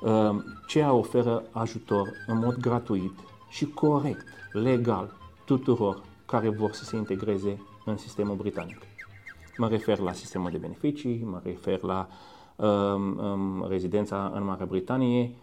[0.00, 0.36] uh,
[0.66, 7.62] ce oferă ajutor în mod gratuit și corect, legal, tuturor care vor să se integreze
[7.84, 8.78] în sistemul britanic.
[9.56, 12.08] Mă refer la sistemul de beneficii, mă refer la
[12.56, 15.36] um, um, rezidența în Marea Britanie.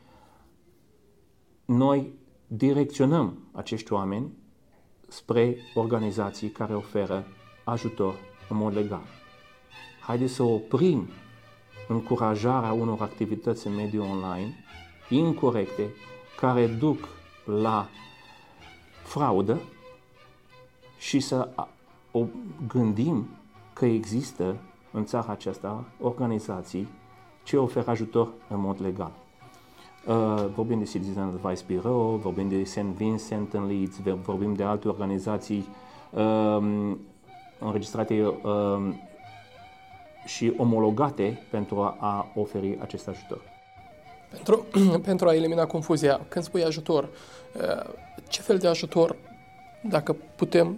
[1.66, 2.14] Noi
[2.48, 4.32] direcționăm acești oameni
[5.08, 7.26] spre organizații care oferă
[7.64, 8.16] ajutor
[8.50, 9.04] în mod legal.
[10.02, 11.08] Haideți să oprim
[11.88, 14.56] încurajarea unor activități în mediul online
[15.10, 15.94] incorrecte
[16.38, 17.08] care duc
[17.46, 17.88] la
[19.04, 19.62] fraudă
[21.02, 21.50] și să
[22.12, 22.26] o
[22.68, 23.28] gândim
[23.74, 24.56] că există
[24.92, 26.88] în țara aceasta organizații
[27.44, 29.12] ce oferă ajutor în mod legal.
[30.08, 32.78] Uh, vorbim de Citizen Advice Bureau, vorbim de St.
[32.78, 35.68] Vincent în Leeds, vorbim de alte organizații
[36.10, 36.58] uh,
[37.60, 38.94] înregistrate uh,
[40.26, 43.42] și omologate pentru a, a oferi acest ajutor.
[44.32, 44.66] Pentru,
[45.10, 47.94] pentru a elimina confuzia, când spui ajutor, uh,
[48.28, 49.16] ce fel de ajutor,
[49.82, 50.78] dacă putem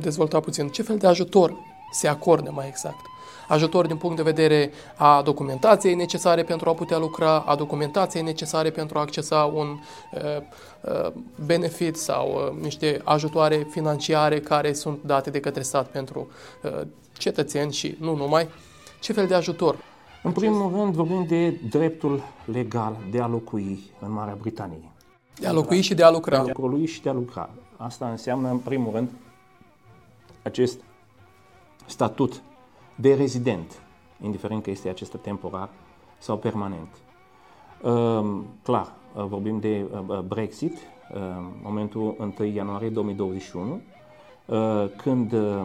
[0.00, 1.54] dezvolta puțin, ce fel de ajutor
[1.92, 3.10] se acordă mai exact?
[3.48, 8.70] ajutor din punct de vedere a documentației necesare pentru a putea lucra, a documentației necesare
[8.70, 9.66] pentru a accesa un
[10.12, 10.20] uh,
[10.80, 11.12] uh,
[11.46, 16.30] benefit sau uh, niște ajutoare financiare care sunt date de către stat pentru
[16.62, 16.80] uh,
[17.12, 18.48] cetățeni și nu numai.
[19.00, 19.76] Ce fel de ajutor?
[20.22, 24.92] În primul rând vorbim de dreptul legal de a locui în Marea Britanie.
[25.40, 26.42] De a locui și de a lucra.
[26.42, 27.50] De a locui și de a lucra.
[27.82, 29.10] Asta înseamnă, în primul rând,
[30.42, 30.80] acest
[31.86, 32.42] statut
[32.94, 33.82] de rezident,
[34.20, 35.68] indiferent că este acesta temporar
[36.18, 36.88] sau permanent.
[37.82, 41.20] Uh, clar, uh, vorbim de uh, Brexit, uh,
[41.62, 43.80] momentul 1 ianuarie 2021,
[44.46, 45.62] uh, când uh,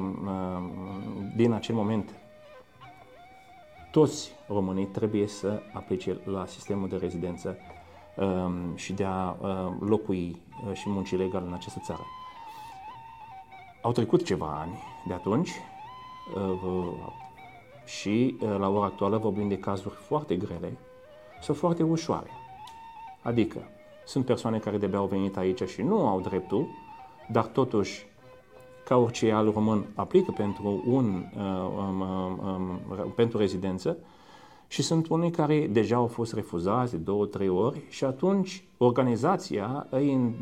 [1.36, 2.10] din acel moment
[3.92, 7.77] toți românii trebuie să aplice la sistemul de rezidență um,
[8.76, 12.06] și de a uh, locui uh, și munci legal în această țară.
[13.82, 15.52] Au trecut ceva ani de atunci,
[16.36, 17.16] uh,
[17.86, 20.78] și uh, la ora actuală vorbim de cazuri foarte grele
[21.42, 22.30] sau foarte ușoare.
[23.22, 23.60] Adică
[24.06, 26.68] sunt persoane care de-abia au venit aici și nu au dreptul,
[27.32, 28.06] dar totuși,
[28.86, 31.42] ca orice alt român, aplică pentru, un, uh,
[31.78, 33.98] um, um, um, pentru rezidență
[34.68, 39.88] și sunt unii care deja au fost refuzați de două, trei ori și atunci organizația
[39.90, 40.36] îi,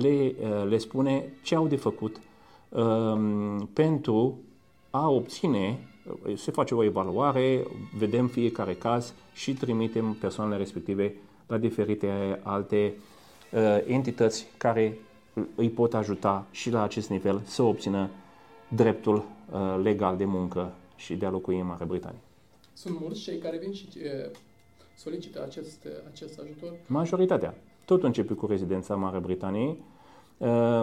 [0.00, 2.16] le, uh, le spune ce au de făcut
[2.68, 4.38] um, pentru
[4.90, 5.78] a obține
[6.36, 7.66] se face o evaluare,
[7.98, 11.14] vedem fiecare caz și trimitem persoanele respective
[11.46, 12.94] la diferite alte
[13.52, 14.98] uh, entități care
[15.54, 18.10] îi pot ajuta și la acest nivel să obțină
[18.68, 22.23] dreptul uh, legal de muncă și de a locui în Marea Britanie.
[22.74, 24.30] Sunt mulți cei care vin și uh,
[24.96, 26.70] solicită acest, acest ajutor?
[26.86, 27.54] Majoritatea.
[27.84, 29.82] Tot începe cu rezidența Marea Britaniei.
[30.38, 30.82] Uh,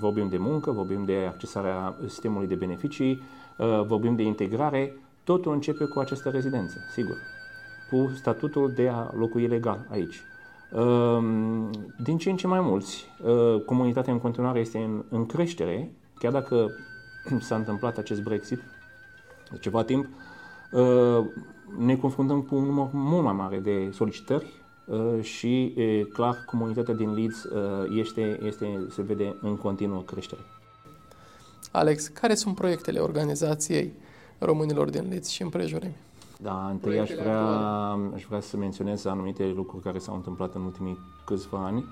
[0.00, 3.20] vorbim de muncă, vorbim de accesarea sistemului de beneficii,
[3.58, 7.16] Uh, vorbim de integrare, totul începe cu această rezidență, sigur,
[7.90, 10.22] cu statutul de a locui legal aici.
[10.72, 11.70] Um,
[12.02, 16.32] din ce în ce mai mulți, uh, comunitatea în continuare este în, în creștere, chiar
[16.32, 16.70] dacă
[17.40, 18.60] s-a întâmplat acest Brexit
[19.50, 20.10] de ceva timp, uh,
[21.78, 24.46] ne confruntăm cu un număr mult mai mare de solicitări
[25.20, 25.74] și,
[26.12, 27.46] clar, comunitatea din Leeds
[27.90, 30.40] este, este, se vede în continuă creștere.
[31.72, 33.92] Alex, care sunt proiectele organizației
[34.38, 35.96] românilor din Leeds și împrejurimi?
[36.42, 37.40] Da, întâi aș vrea,
[38.14, 41.84] aș vrea să menționez anumite lucruri care s-au întâmplat în ultimii câțiva ani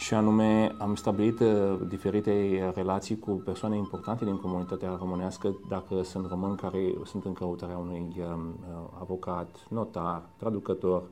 [0.00, 6.26] și anume am stabilit uh, diferite relații cu persoane importante din comunitatea românească, dacă sunt
[6.28, 11.02] români care sunt în căutarea unui um, uh, avocat, notar, traducător,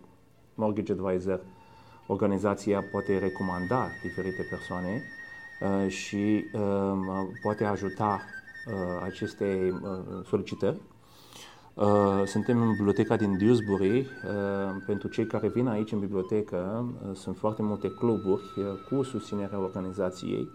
[0.54, 1.40] mortgage advisor,
[2.06, 5.02] organizația poate recomanda diferite persoane
[5.60, 8.20] Uh, și um, poate ajuta
[8.66, 9.72] uh, aceste
[11.78, 12.28] uh, solicitări.
[12.28, 14.06] Suntem în biblioteca din Dewsbury.
[14.86, 18.42] Pentru cei care vin aici în bibliotecă, sunt foarte multe cluburi
[18.88, 20.48] cu susținerea organizației.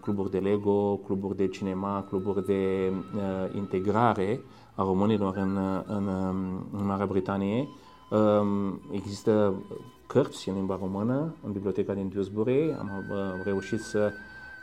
[0.00, 2.92] Cluburi de Lego, cluburi de cinema, cluburi de
[3.54, 4.40] integrare
[4.74, 6.08] a românilor în, în,
[6.72, 7.68] în Marea Britanie.
[8.10, 9.54] Um, există
[10.06, 12.76] cărți în limba română în biblioteca din Dewsbury.
[12.78, 14.12] Am uh, reușit să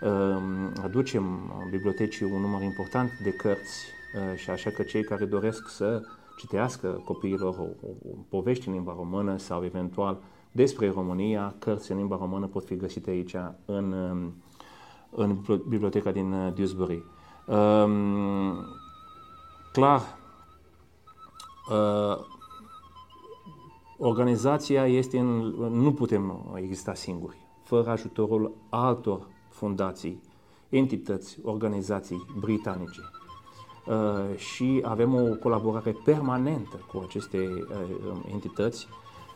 [0.01, 1.24] um, aducem
[1.63, 3.99] în bibliotecii un număr important de cărți uh,
[4.36, 6.01] și așa că cei care doresc să
[6.38, 10.18] citească copiilor o, o, o povești în limba română sau eventual
[10.51, 13.36] despre România, cărți în limba română pot fi găsite aici
[13.66, 14.34] în, um,
[15.10, 15.38] în
[15.68, 17.03] biblioteca din uh, Dewsbury.
[17.45, 18.66] Um,
[19.72, 20.01] clar,
[21.72, 22.38] uh,
[24.01, 25.38] Organizația este în,
[25.72, 30.22] nu putem exista singuri, fără ajutorul altor fundații,
[30.70, 33.01] entități, organizații britanice.
[33.86, 38.88] Uh, și avem o colaborare permanentă cu aceste uh, entități.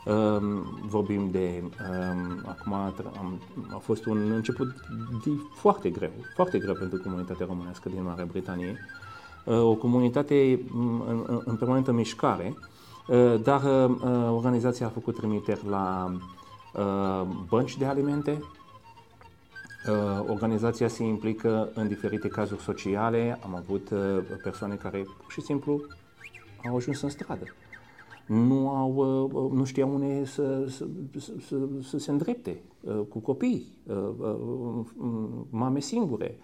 [0.05, 0.37] Uh,
[0.85, 3.39] vorbim de, uh, acum am,
[3.73, 4.67] a fost un început
[5.23, 8.77] de, foarte greu, foarte greu pentru comunitatea românească din Marea Britanie.
[9.45, 12.55] Uh, o comunitate mm, în, în, în permanentă mișcare,
[13.07, 16.15] Uh, dar uh, uh, organizația a făcut trimiteri la
[17.49, 18.43] bănci de alimente,
[20.27, 23.39] Organizația se implică în diferite cazuri sociale.
[23.43, 23.89] Am avut
[24.43, 25.81] persoane care pur și simplu
[26.67, 27.45] au ajuns în stradă.
[28.25, 30.87] Nu, au, nu știau unde să, să,
[31.39, 32.61] să, să se îndrepte
[33.09, 33.67] cu copii,
[35.49, 36.37] mame singure.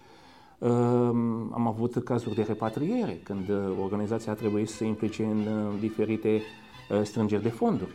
[1.50, 3.50] Am avut cazuri de repatriere, când
[3.82, 5.46] organizația a trebuit să se implice în
[5.80, 6.42] diferite
[7.02, 7.92] strângeri de fonduri.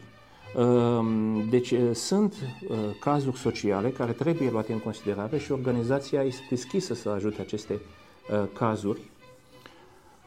[0.57, 2.33] Ehm, deci eh, sunt
[2.69, 7.73] eh, cazuri sociale care trebuie luate în considerare și organizația este deschisă să ajute aceste
[7.73, 9.01] eh, cazuri.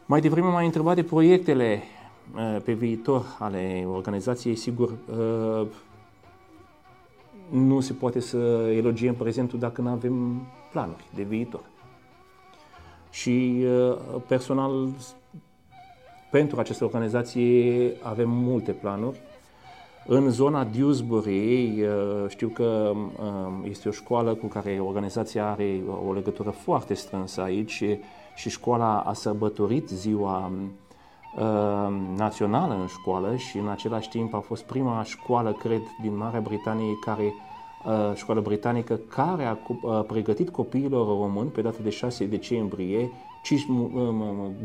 [0.05, 1.83] Mai devreme m-ai întrebat de proiectele
[2.63, 4.97] pe viitor ale organizației, sigur,
[7.49, 8.37] nu se poate să
[8.75, 11.61] elogiem prezentul dacă nu avem planuri de viitor.
[13.09, 13.65] Și
[14.27, 14.89] personal,
[16.31, 19.19] pentru această organizație avem multe planuri
[20.11, 26.13] în zona Dewsbury, uh, știu că um, este o școală cu care organizația are o
[26.13, 27.83] legătură foarte strânsă aici
[28.35, 34.63] și școala a sărbătorit ziua um, națională în școală și în același timp a fost
[34.63, 37.33] prima școală, cred, din Marea Britanie care
[37.85, 39.57] uh, școală britanică care a
[40.07, 43.11] pregătit copiilor români pe data de 6 decembrie ci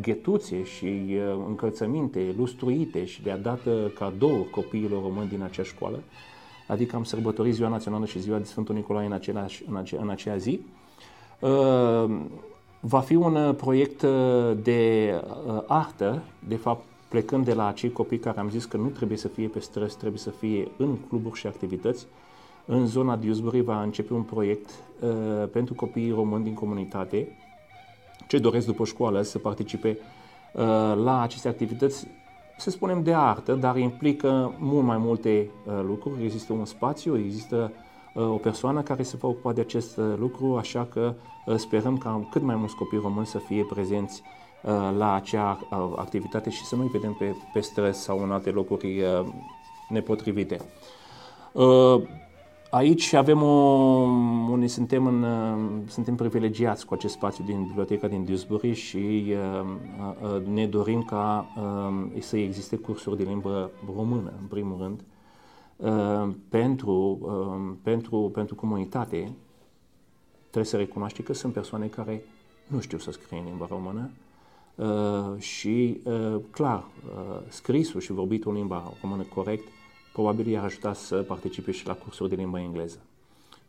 [0.01, 3.61] ghetuțe și încălțăminte lustruite și le-a dat
[3.95, 6.03] cadou copiilor români din acea școală,
[6.69, 10.09] adică am sărbătorit ziua națională și ziua de Sfântul Nicolae în, același, în, ace, în
[10.09, 10.61] acea zi.
[12.81, 14.05] Va fi un proiect
[14.63, 15.11] de
[15.67, 19.29] artă, de fapt plecând de la acei copii care am zis că nu trebuie să
[19.29, 22.07] fie pe străzi, trebuie să fie în cluburi și activități.
[22.67, 24.71] În zona Dewsbury va începe un proiect
[25.01, 27.37] uh, pentru copiii români din comunitate,
[28.35, 29.99] ce doresc după școală să participe
[30.53, 30.63] uh,
[31.05, 32.07] la aceste activități,
[32.59, 36.25] să spunem de artă, dar implică mult mai multe uh, lucruri.
[36.25, 37.73] Există un spațiu, există
[38.15, 41.15] uh, o persoană care se va ocupa de acest lucru, așa că
[41.57, 44.23] sperăm ca cât mai mulți copii români să fie prezenți
[44.97, 45.59] la acea
[45.97, 49.03] activitate și să nu-i vedem pe, pe străzi sau în alte locuri
[49.89, 50.61] nepotrivite.
[52.75, 53.49] Aici avem o,
[54.51, 55.25] unde suntem, în,
[55.89, 59.65] suntem privilegiați cu acest spațiu din biblioteca din Dewsbury și uh,
[60.23, 65.05] uh, ne dorim ca uh, să existe cursuri de limbă română, în primul rând,
[65.77, 69.33] uh, pentru, uh, pentru, pentru comunitate.
[70.41, 72.25] Trebuie să recunoaște că sunt persoane care
[72.67, 74.11] nu știu să scrie în limba română
[74.75, 79.69] uh, și, uh, clar, uh, scrisul și vorbitul în limba română corect
[80.15, 82.99] probabil i-ar ajuta să participe și la cursuri de limba engleză.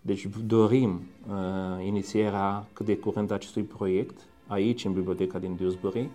[0.01, 6.09] Deci dorim uh, inițierea cât de curând acestui proiect aici, în biblioteca din Dewsbury,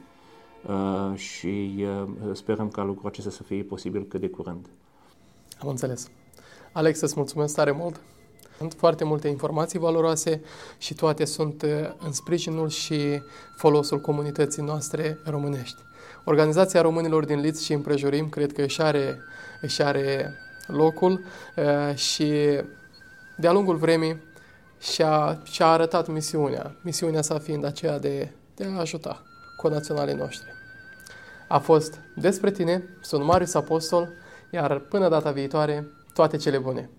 [0.66, 4.66] uh, și uh, sperăm ca lucrul acesta să fie posibil cât de curând.
[5.60, 6.10] Am înțeles.
[6.72, 8.00] Alex, îți mulțumesc tare mult.
[8.56, 10.42] Sunt foarte multe informații valoroase
[10.78, 13.22] și toate sunt uh, în sprijinul și
[13.56, 15.82] folosul comunității noastre românești.
[16.24, 19.18] Organizația Românilor din Liț și împrejurim cred că își are,
[19.60, 20.34] își are
[20.66, 21.24] locul
[21.56, 22.60] uh, și
[23.36, 24.22] de-a lungul vremii
[24.80, 29.22] și-a, și-a arătat misiunea, misiunea sa fiind aceea de, de a ajuta
[29.56, 30.48] conaționalii noștri.
[31.48, 34.08] A fost despre tine, sunt Marius Apostol,
[34.50, 36.90] iar până data viitoare, toate cele bune!